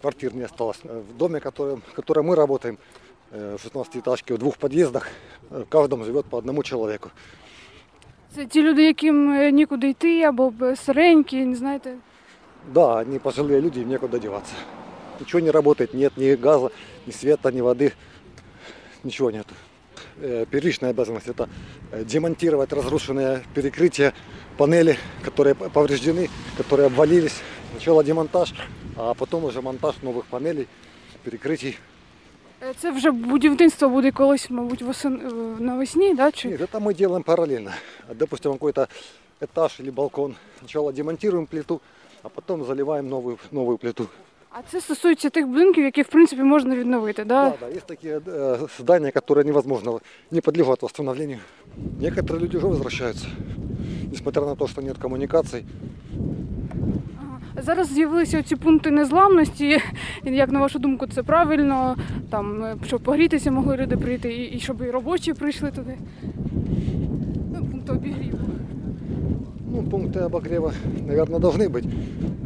квартир 0.01 0.35
не 0.35 0.45
осталось. 0.45 0.81
В 0.85 1.17
доме, 1.17 1.41
который, 1.41 1.77
в 1.77 1.95
котором 1.95 2.27
мы 2.27 2.35
работаем, 2.37 2.79
э, 3.33 3.57
в 3.57 3.67
16-этажке, 3.67 4.35
в 4.35 4.39
двух 4.39 4.57
подъездах, 4.57 5.09
э, 5.51 5.63
в 5.63 5.69
каждом 5.69 6.05
живет 6.05 6.25
по 6.27 6.37
одному 6.39 6.63
человеку. 6.63 7.11
Це 8.35 8.47
ті 8.47 8.63
люди, 8.63 8.83
яким 8.85 9.31
е, 9.33 9.53
нікуди 9.53 9.89
йти, 9.89 10.23
або 10.23 10.51
б- 10.51 10.77
старенькі, 10.77 11.45
не 11.45 11.57
знаєте. 11.57 11.95
Да, 12.75 12.97
они 13.01 13.19
пожилые 13.19 13.61
люди, 13.61 13.81
им 13.81 13.89
некуда 13.89 14.19
деваться. 14.19 14.55
Ничего 15.21 15.41
не 15.41 15.51
работает, 15.51 15.95
нет 15.95 16.17
ни 16.17 16.37
газа, 16.37 16.71
ни 17.07 17.13
света, 17.13 17.51
ни 17.53 17.61
воды, 17.61 17.93
ничего 19.05 19.31
нет. 19.31 19.47
Э, 20.23 20.47
Первичная 20.51 20.91
обязанность 20.91 21.29
это 21.29 21.49
э, 21.93 22.05
демонтировать 22.05 22.73
разрушенные 22.73 23.41
перекрытия, 23.55 24.13
панели, 24.57 24.97
которые 25.25 25.55
п- 25.55 25.69
повреждены, 25.71 26.29
которые 26.57 26.87
обвалились. 26.87 27.41
Сначала 27.73 28.05
демонтаж, 28.05 28.55
а 28.97 29.15
потом 29.15 29.45
уже 29.45 29.61
монтаж 29.61 29.95
новых 30.03 30.25
панелей, 30.31 30.67
перекрытий. 31.25 31.79
Е, 32.63 32.75
Це 32.79 32.91
вже 32.91 33.11
будівництво 33.11 33.89
буде 33.89 34.11
колись, 34.11 34.51
мабуть, 34.51 34.83
восен... 34.83 35.15
е, 35.15 35.63
навесні, 35.63 36.15
да? 36.15 36.33
чи 36.33 36.49
Нет, 36.49 36.61
это 36.61 36.81
мы 36.81 36.95
делаем 36.95 37.23
параллельно. 37.23 37.71
Допустим, 38.15 38.53
какой-то 38.53 38.89
этаж 39.41 39.81
или 39.81 39.91
балкон. 39.91 40.35
Сначала 40.59 40.93
демонтируем 40.93 41.47
плиту, 41.47 41.81
а 42.23 42.29
потом 42.29 42.65
заливаем 42.65 43.09
новую, 43.09 43.39
новую 43.51 43.79
плиту. 43.79 44.09
А 44.51 44.63
це 44.71 44.81
стосується 44.81 45.31
тих 45.31 45.47
будинків, 45.47 45.85
які 45.85 46.03
в 46.03 46.09
принципі 46.09 46.43
можна 46.43 46.77
відновити, 46.77 47.25
да? 47.25 47.51
Да, 47.51 47.57
да, 47.61 47.77
есть 47.77 47.87
такие 47.87 48.19
э, 48.19 48.69
здания, 48.79 49.11
которые 49.11 49.45
невозможно, 49.45 50.01
не 50.31 50.41
подлежат 50.41 50.83
восстановлению. 50.83 51.39
Некоторые 52.01 52.41
люди 52.41 52.57
уже 52.57 52.67
возвращаются, 52.67 53.27
несмотря 54.13 54.43
на 54.43 54.55
то, 54.55 54.67
что 54.67 54.83
нет 54.83 54.99
коммуникаций. 54.99 55.65
Ага. 57.57 57.63
Зараз 57.63 57.93
з'явилися 57.93 58.43
ці 58.43 58.57
пункти 58.57 58.91
незламності. 58.91 59.79
Як 60.25 60.53
на 60.53 60.61
вашу 60.61 60.79
думку, 60.79 61.07
це 61.07 61.23
правильно? 61.23 61.97
Там, 62.31 62.65
е, 62.65 62.77
щоб 62.87 63.01
погрітися 63.01 63.51
могли 63.51 63.77
люди 63.77 63.97
прийти, 63.97 64.35
і, 64.35 64.57
і 64.57 64.61
щоб 64.61 64.83
і 64.83 64.91
робочі 64.91 65.33
прийшли 65.33 65.71
туди. 65.71 65.97
Ну, 67.53 67.67
пункти 67.71 67.93
обігріву. 67.93 68.39
Ну, 69.73 69.83
пункты 69.83 70.25
обогрева, 70.25 70.73
наверное, 71.07 71.41
должны 71.41 71.69
быть. 71.69 71.85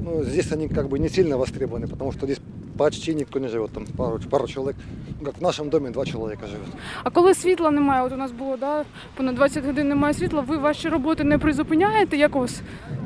Но 0.04 0.22
здесь 0.22 0.52
они 0.52 0.68
как 0.68 0.88
бы 0.88 0.98
не 0.98 1.08
сильно 1.08 1.36
востребованы, 1.36 1.88
потому 1.88 2.12
что 2.12 2.26
здесь 2.26 2.40
почти 2.76 3.14
никто 3.14 3.40
не 3.40 3.48
живет. 3.48 3.72
Там 3.72 3.84
пару, 3.96 4.18
пару 4.30 4.46
человек. 4.46 4.76
Ну, 5.20 5.26
как 5.26 5.38
в 5.38 5.42
нашем 5.42 5.70
доме 5.70 5.90
два 5.90 6.04
человека 6.04 6.46
живет. 6.46 6.68
А 7.04 7.10
коли 7.10 7.34
світла 7.34 7.70
немає, 7.70 8.02
от 8.02 8.12
у 8.12 8.16
нас 8.16 8.32
було 8.32 8.56
да, 8.56 8.84
понад 9.16 9.34
20 9.34 9.66
годин 9.66 9.88
немає 9.88 10.14
світла, 10.14 10.40
ви 10.40 10.56
ваші 10.56 10.88
роботи 10.88 11.24
не 11.24 11.38
призупиняєте 11.38 12.16
якось? 12.16 12.60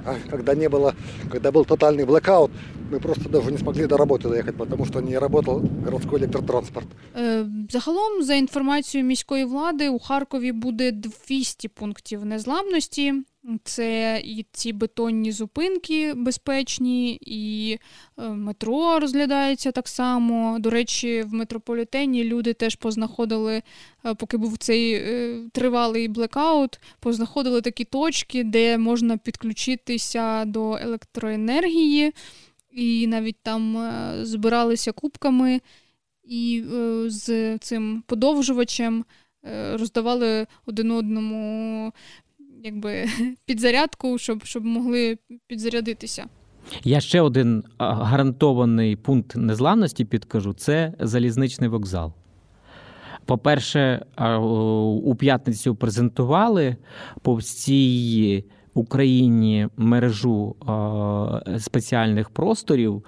А 0.07 0.15
когда 0.31 0.55
не 0.55 0.69
было, 0.69 0.95
когда 1.31 1.51
был 1.51 1.65
тотальный 1.65 2.05
блэкаут, 2.05 2.51
мы 2.91 3.01
просто 3.01 3.29
даже 3.29 3.53
не 3.53 3.59
смогли 3.59 3.87
до 3.87 3.97
работы 3.97 4.29
доехать, 4.29 4.57
потому 4.57 4.87
что 4.87 5.01
не 5.01 5.19
работал 5.19 5.61
городской 5.85 6.19
электротранспорт. 6.21 6.87
Е, 7.17 7.47
Загалом, 7.71 8.23
за 8.23 8.35
інформацією 8.35 9.09
міської 9.09 9.45
влади, 9.45 9.89
у 9.89 9.99
Харкові 9.99 10.53
буде 10.53 10.93
200 10.93 11.69
пунктів 11.69 12.25
незламності. 12.25 13.15
Це 13.64 14.22
і 14.26 14.46
ці 14.52 14.74
бетонні 14.74 15.32
зупинки 15.32 16.14
безпечні, 16.14 17.20
і 17.22 17.78
е, 18.18 18.30
метро 18.30 19.00
розглядається 19.00 19.72
так 19.72 19.88
само. 19.88 20.60
До 20.60 20.70
речі, 20.70 21.22
в 21.22 21.34
метрополітені 21.34 22.24
люди 22.24 22.54
теж 22.54 22.76
познаходили, 22.76 23.62
е, 24.06 24.14
поки 24.14 24.38
був 24.38 24.58
цей 24.58 24.94
е, 24.94 25.40
тривалий 25.52 26.08
блекаут, 26.08 26.80
познаходили 27.00 27.62
такі 27.62 27.84
точки, 27.84 28.44
де 28.44 28.78
можна 28.78 29.18
підключитися 29.18 30.46
до 30.46 30.78
електроенергії, 30.78 32.14
і 32.72 33.08
навіть 33.08 33.38
там 33.44 33.92
збиралися 34.22 34.92
кубками 34.92 35.62
і 36.24 36.64
з 37.06 37.58
цим 37.58 38.04
подовжувачем 38.08 39.06
роздавали 39.74 40.48
один 40.66 40.92
одному 40.92 41.94
якби, 42.66 43.06
підзарядку, 43.46 44.18
щоб, 44.18 44.44
щоб 44.44 44.66
могли 44.66 45.18
підзарядитися. 45.48 46.26
Я 46.84 47.00
ще 47.00 47.22
один 47.22 47.64
гарантований 47.78 48.96
пункт 48.96 49.36
незламності 49.36 50.06
підкажу: 50.06 50.54
це 50.54 50.94
залізничний 51.00 51.70
вокзал. 51.70 52.14
По-перше, 53.26 54.06
у 55.04 55.16
п'ятницю 55.16 55.76
презентували 55.76 56.76
по 57.22 57.36
всій 57.36 58.44
Україні 58.74 59.68
мережу 59.78 60.56
спеціальних 61.60 62.30
просторів, 62.30 63.04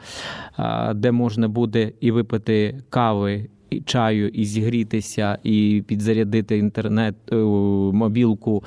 де 0.96 1.12
можна 1.12 1.48
буде 1.48 1.92
і 2.00 2.12
випити 2.12 2.82
кави. 2.90 3.50
І 3.70 3.82
чаю, 3.82 4.30
і 4.30 4.46
зігрітися, 4.46 5.38
і 5.44 5.84
підзарядити 5.88 6.58
інтернет, 6.58 7.16
е, 7.32 7.36
мобілку, 7.94 8.64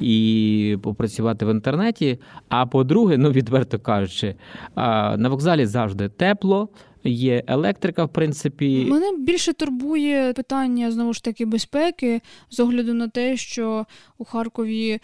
і 0.00 0.78
попрацювати 0.82 1.46
в 1.46 1.50
інтернеті. 1.50 2.18
А 2.48 2.66
по-друге, 2.66 3.16
ну 3.18 3.30
відверто 3.30 3.78
кажучи, 3.78 4.34
на 5.16 5.28
вокзалі 5.28 5.66
завжди 5.66 6.08
тепло, 6.08 6.68
є 7.04 7.42
електрика, 7.46 8.04
в 8.04 8.08
принципі. 8.08 8.86
Мене 8.90 9.18
більше 9.18 9.52
турбує 9.52 10.32
питання 10.32 10.92
знову 10.92 11.12
ж 11.12 11.24
таки 11.24 11.46
безпеки 11.46 12.20
з 12.50 12.60
огляду 12.60 12.94
на 12.94 13.08
те, 13.08 13.36
що 13.36 13.86
у 14.18 14.24
Харкові 14.24 15.00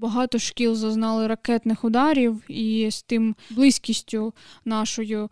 багато 0.00 0.38
шкіл 0.38 0.74
зазнали 0.74 1.26
ракетних 1.26 1.84
ударів, 1.84 2.42
і 2.48 2.88
з 2.90 3.02
тим 3.02 3.36
близькістю 3.50 4.34
нашою 4.64 5.28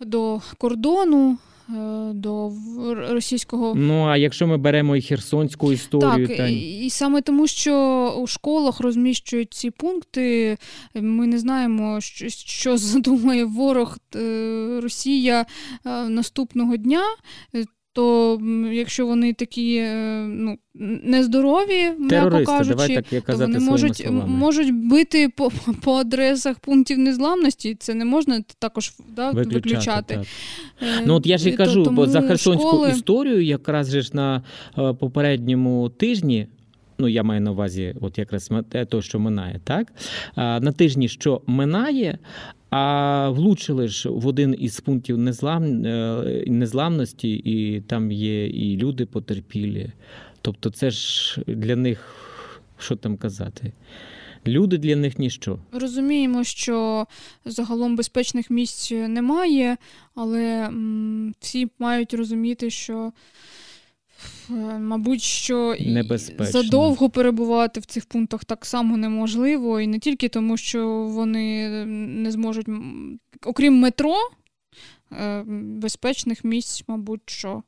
до 0.00 0.40
кордону. 0.58 1.38
Е, 1.68 2.12
До 2.12 2.52
російського 3.10 3.74
Ну 3.74 4.04
а 4.06 4.16
якщо 4.16 4.46
ми 4.46 4.56
беремо 4.56 4.96
і 4.96 5.02
херсонську 5.02 5.72
історію, 5.72 6.28
Так, 6.28 6.36
та 6.36 6.48
і, 6.48 6.56
і 6.86 6.90
саме 6.90 7.22
тому, 7.22 7.46
що 7.46 8.08
у 8.18 8.26
школах 8.26 8.80
розміщують 8.80 9.54
ці 9.54 9.70
пункти, 9.70 10.58
ми 10.94 11.26
не 11.26 11.38
знаємо, 11.38 12.00
що, 12.00 12.28
що 12.28 12.76
задумає 12.78 13.44
ворог 13.44 13.98
е, 14.16 14.80
Росія 14.82 15.46
е, 15.86 16.08
наступного 16.08 16.76
дня. 16.76 17.02
То 17.94 18.40
якщо 18.72 19.06
вони 19.06 19.32
такі 19.32 19.76
е, 19.76 19.94
ну, 20.28 20.58
нездорові, 21.04 21.90
м'яко 21.98 22.44
кажучи, 22.44 23.02
так 23.10 23.22
то 23.26 23.36
вони 23.36 23.58
можуть, 23.58 24.10
можуть 24.26 24.74
бити 24.74 25.28
по, 25.28 25.52
по 25.82 25.94
адресах 25.94 26.58
пунктів 26.58 26.98
незламності. 26.98 27.74
Це 27.74 27.94
не 27.94 28.04
можна 28.04 28.42
також 28.58 28.92
да, 29.16 29.30
виключати. 29.30 30.14
так. 30.14 30.24
Е, 30.82 31.02
Ну 31.06 31.14
от 31.14 31.26
я 31.26 31.38
ж 31.38 31.48
і 31.48 31.52
то 31.52 31.56
кажу, 31.56 31.84
бо 31.84 32.06
за 32.06 32.20
херсонську 32.20 32.68
школи- 32.68 32.90
історію, 32.90 33.44
якраз 33.44 33.90
же 33.90 34.02
ж 34.02 34.10
на 34.12 34.42
е, 34.78 34.92
попередньому 34.92 35.88
тижні. 35.88 36.46
Ну, 37.04 37.08
я 37.08 37.22
маю 37.22 37.40
на 37.40 37.50
увазі, 37.50 37.94
от 38.00 38.18
якраз 38.18 38.50
те, 38.68 38.86
що 39.02 39.18
минає, 39.18 39.60
так? 39.64 39.92
На 40.36 40.72
тижні, 40.72 41.08
що 41.08 41.42
минає, 41.46 42.18
а 42.70 43.28
влучили 43.28 43.88
ж 43.88 44.08
в 44.08 44.26
один 44.26 44.56
із 44.58 44.80
пунктів 44.80 45.18
незлам, 45.18 45.84
е, 45.86 46.44
незламності, 46.46 47.32
і 47.32 47.80
там 47.80 48.12
є 48.12 48.46
і 48.46 48.76
люди 48.76 49.06
потерпілі. 49.06 49.92
Тобто, 50.42 50.70
це 50.70 50.90
ж 50.90 51.40
для 51.46 51.76
них, 51.76 52.14
що 52.78 52.96
там 52.96 53.16
казати? 53.16 53.72
Люди 54.46 54.78
для 54.78 54.96
них 54.96 55.18
ніщо. 55.18 55.58
Розуміємо, 55.72 56.44
що 56.44 57.06
загалом 57.44 57.96
безпечних 57.96 58.50
місць 58.50 58.90
немає, 58.90 59.76
але 60.14 60.70
всі 61.40 61.68
мають 61.78 62.14
розуміти, 62.14 62.70
що 62.70 63.12
Мабуть, 64.78 65.22
що 65.22 65.76
Небезпечно. 65.80 66.62
задовго 66.62 67.10
перебувати 67.10 67.80
в 67.80 67.84
цих 67.84 68.06
пунктах 68.06 68.44
так 68.44 68.66
само 68.66 68.96
неможливо, 68.96 69.80
і 69.80 69.86
не 69.86 69.98
тільки 69.98 70.28
тому, 70.28 70.56
що 70.56 70.88
вони 70.88 71.68
не 71.86 72.30
зможуть, 72.30 72.66
окрім 73.44 73.78
метро, 73.78 74.16
е, 75.12 75.42
безпечних 75.46 76.44
місць, 76.44 76.84
мабуть, 76.88 77.22
що 77.26 77.62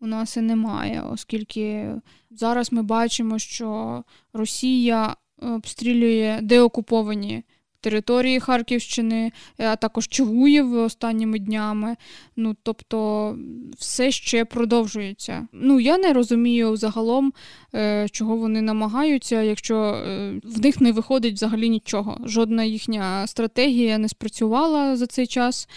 у 0.00 0.06
нас 0.06 0.36
і 0.36 0.40
немає, 0.40 1.02
оскільки 1.10 1.88
зараз 2.30 2.72
ми 2.72 2.82
бачимо, 2.82 3.38
що 3.38 4.02
Росія 4.32 5.16
обстрілює 5.42 6.38
деокуповані 6.42 7.42
території 7.84 8.40
Харківщини, 8.40 9.32
е, 9.58 9.66
а 9.66 9.76
також 9.76 10.08
Чугуїв 10.08 10.74
останніми 10.74 11.38
днями. 11.38 11.96
Ну, 12.36 12.56
тобто, 12.62 13.36
все 13.78 14.10
ще 14.10 14.44
продовжується. 14.44 15.46
Ну, 15.52 15.80
я 15.80 15.98
не 15.98 16.12
розумію 16.12 16.76
загалом, 16.76 17.32
е, 17.74 18.08
чого 18.08 18.36
вони 18.36 18.62
намагаються, 18.62 19.42
якщо 19.42 19.76
е, 19.76 20.40
в 20.44 20.60
них 20.60 20.80
не 20.80 20.92
виходить 20.92 21.34
взагалі 21.34 21.68
нічого. 21.68 22.18
Жодна 22.24 22.64
їхня 22.64 23.26
стратегія 23.26 23.98
не 23.98 24.08
спрацювала 24.08 24.96
за 24.96 25.06
цей 25.06 25.26
час. 25.26 25.68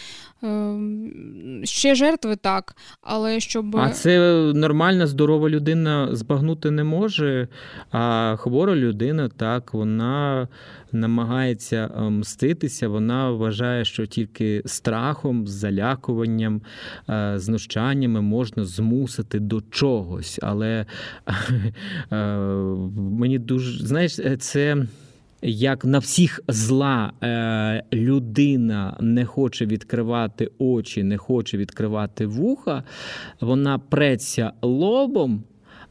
Ще 1.64 1.96
жертви 1.96 2.36
так, 2.36 2.76
але 3.02 3.40
щоб. 3.40 3.78
А 3.78 3.90
це 3.90 4.20
нормальна, 4.56 5.08
здорова 5.08 5.50
людина 5.50 6.16
збагнути 6.16 6.72
не 6.72 6.84
може. 6.84 7.48
А 7.92 8.36
хвора 8.40 8.76
людина, 8.76 9.30
так, 9.30 9.74
вона 9.74 10.48
намагається 10.92 11.92
мститися, 11.98 12.88
вона 12.88 13.32
вважає, 13.32 13.86
що 13.86 14.06
тільки 14.06 14.62
страхом, 14.66 15.48
залякуванням, 15.48 16.62
е, 17.10 17.34
знущаннями 17.36 18.22
можна 18.22 18.66
змусити 18.66 19.40
до 19.40 19.62
чогось. 19.62 20.40
Але 20.42 20.86
е, 22.12 22.16
мені 22.96 23.40
дуже, 23.40 23.86
знаєш, 23.86 24.20
це. 24.40 24.86
Як 25.42 25.86
на 25.86 26.00
всіх 26.00 26.42
зла 26.48 27.14
е, 27.24 27.84
людина 27.94 28.98
не 29.00 29.26
хоче 29.26 29.66
відкривати 29.66 30.52
очі, 30.58 31.04
не 31.04 31.18
хоче 31.18 31.58
відкривати 31.58 32.26
вуха, 32.26 32.84
вона 33.42 33.80
преться 33.80 34.52
лобом, 34.62 35.44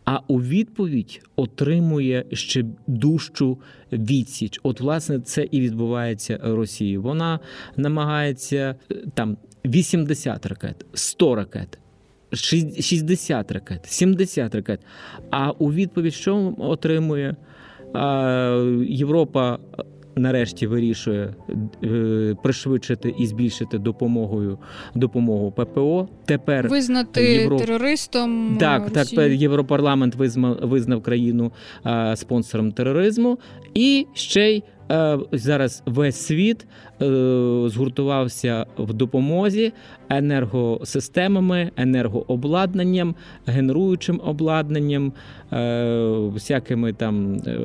а 0.06 0.20
у 0.28 0.40
відповідь 0.40 1.22
отримує 1.36 2.24
ще 2.32 2.64
дужчу 2.86 3.58
відсіч. 3.92 4.60
От, 4.62 4.80
власне, 4.80 5.20
це 5.20 5.48
і 5.50 5.60
відбувається 5.60 6.40
Росією. 6.42 7.02
Вона 7.02 7.40
намагається 7.76 8.74
е, 8.90 8.94
там 9.14 9.36
80 9.64 10.46
ракет, 10.46 10.86
100 10.94 11.34
ракет. 11.34 11.78
60 12.32 13.52
ракет, 13.52 13.86
70 13.86 14.54
ракет. 14.54 14.80
А 15.30 15.50
у 15.50 15.72
відповідь 15.72 16.14
що 16.14 16.54
отримує? 16.58 17.36
Європа 18.88 19.58
нарешті 20.16 20.66
вирішує 20.66 21.34
е, 21.84 22.36
пришвидшити 22.42 23.14
і 23.18 23.26
збільшити 23.26 23.78
допомогою 23.78 24.58
допомогу 24.94 25.50
ППО. 25.52 26.08
Тепер 26.24 26.68
Визнати 26.68 27.20
Європ- 27.20 27.58
терористом. 27.58 28.56
так, 28.60 28.80
Росію. 28.80 28.94
так, 28.94 29.06
тепер 29.08 29.30
Європарламент 29.32 30.14
визнав, 30.14 30.58
визнав 30.62 31.02
країну 31.02 31.52
е, 31.86 32.16
спонсором 32.16 32.72
тероризму, 32.72 33.38
і 33.74 34.06
ще 34.14 34.50
й 34.50 34.62
е, 34.90 35.18
зараз 35.32 35.82
весь 35.86 36.16
світ 36.16 36.66
е, 36.95 36.95
згуртувався 37.68 38.66
в 38.78 38.94
допомозі 38.94 39.72
енергосистемами, 40.08 41.70
енергообладнанням, 41.76 43.14
генеруючим 43.46 44.20
обладнанням, 44.24 45.12
е, 45.52 46.28
всякими 46.28 46.92
там 46.92 47.36
е, 47.46 47.58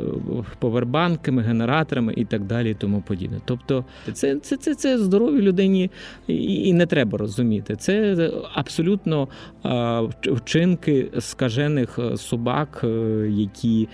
повербанками, 0.60 1.42
генераторами 1.42 2.14
і 2.18 2.26
так 2.26 2.44
далі, 2.44 2.72
і 2.72 2.74
тому 2.74 3.02
подібне. 3.02 3.38
Тобто, 3.46 3.86
це, 4.14 4.36
це, 4.36 4.58
це, 4.58 4.76
це 4.76 4.98
здоровій 4.98 5.42
людині 5.42 5.92
і, 6.28 6.74
не 6.74 6.86
треба 6.86 7.18
розуміти. 7.18 7.76
Це 7.76 8.30
абсолютно 8.54 9.28
е, 9.66 10.02
вчинки 10.24 11.10
скажених 11.20 12.00
е, 12.00 12.18
собак, 12.18 12.82
е, 12.84 12.88
які 13.30 13.88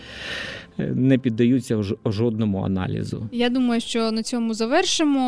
е, 0.80 0.92
не 0.96 1.18
піддаються 1.18 1.84
жодному 2.06 2.64
аналізу. 2.64 3.30
Я 3.32 3.50
думаю, 3.50 3.82
що 3.82 4.12
на 4.12 4.24
цьому 4.24 4.54
завершимо. 4.54 5.27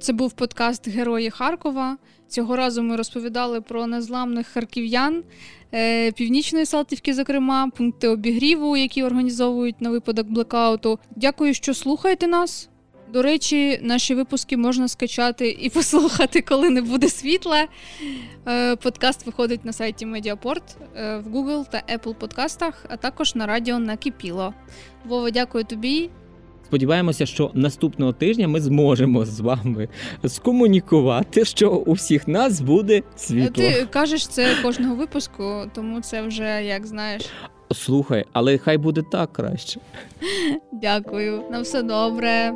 Це 0.00 0.12
був 0.12 0.32
подкаст 0.32 0.88
Герої 0.88 1.30
Харкова. 1.30 1.96
Цього 2.28 2.56
разу 2.56 2.82
ми 2.82 2.96
розповідали 2.96 3.60
про 3.60 3.86
незламних 3.86 4.46
харків'ян 4.46 5.22
е, 5.74 6.12
північної 6.12 6.66
Салтівки, 6.66 7.14
зокрема, 7.14 7.68
пункти 7.76 8.08
обігріву, 8.08 8.76
які 8.76 9.02
організовують 9.02 9.80
на 9.80 9.90
випадок 9.90 10.26
блекауту. 10.26 10.98
Дякую, 11.16 11.54
що 11.54 11.74
слухаєте 11.74 12.26
нас. 12.26 12.68
До 13.12 13.22
речі, 13.22 13.78
наші 13.82 14.14
випуски 14.14 14.56
можна 14.56 14.88
скачати 14.88 15.50
і 15.60 15.70
послухати, 15.70 16.42
коли 16.42 16.70
не 16.70 16.82
буде 16.82 17.08
світла. 17.08 17.66
Е, 18.48 18.76
Подкаст 18.76 19.26
виходить 19.26 19.64
на 19.64 19.72
сайті 19.72 20.06
Медіапорт 20.06 20.76
в 20.94 21.22
Google 21.34 21.70
та 21.70 21.82
Apple 21.96 22.14
подкастах, 22.14 22.86
а 22.88 22.96
також 22.96 23.34
на 23.34 23.46
радіо 23.46 23.78
Накипіло. 23.78 24.54
Вова, 25.04 25.30
дякую 25.30 25.64
тобі. 25.64 26.10
Сподіваємося, 26.70 27.26
що 27.26 27.50
наступного 27.54 28.12
тижня 28.12 28.48
ми 28.48 28.60
зможемо 28.60 29.24
з 29.24 29.40
вами 29.40 29.88
скомунікувати, 30.26 31.44
що 31.44 31.70
у 31.70 31.92
всіх 31.92 32.28
нас 32.28 32.60
буде 32.60 33.02
світло. 33.16 33.64
Ти 33.64 33.86
кажеш 33.90 34.26
це 34.26 34.48
кожного 34.62 34.94
випуску, 34.94 35.62
тому 35.74 36.00
це 36.00 36.22
вже 36.22 36.64
як 36.64 36.86
знаєш. 36.86 37.26
Слухай, 37.72 38.24
але 38.32 38.58
хай 38.58 38.78
буде 38.78 39.02
так 39.12 39.32
краще. 39.32 39.80
Дякую. 40.72 41.42
На 41.50 41.60
все 41.60 41.82
добре. 41.82 42.52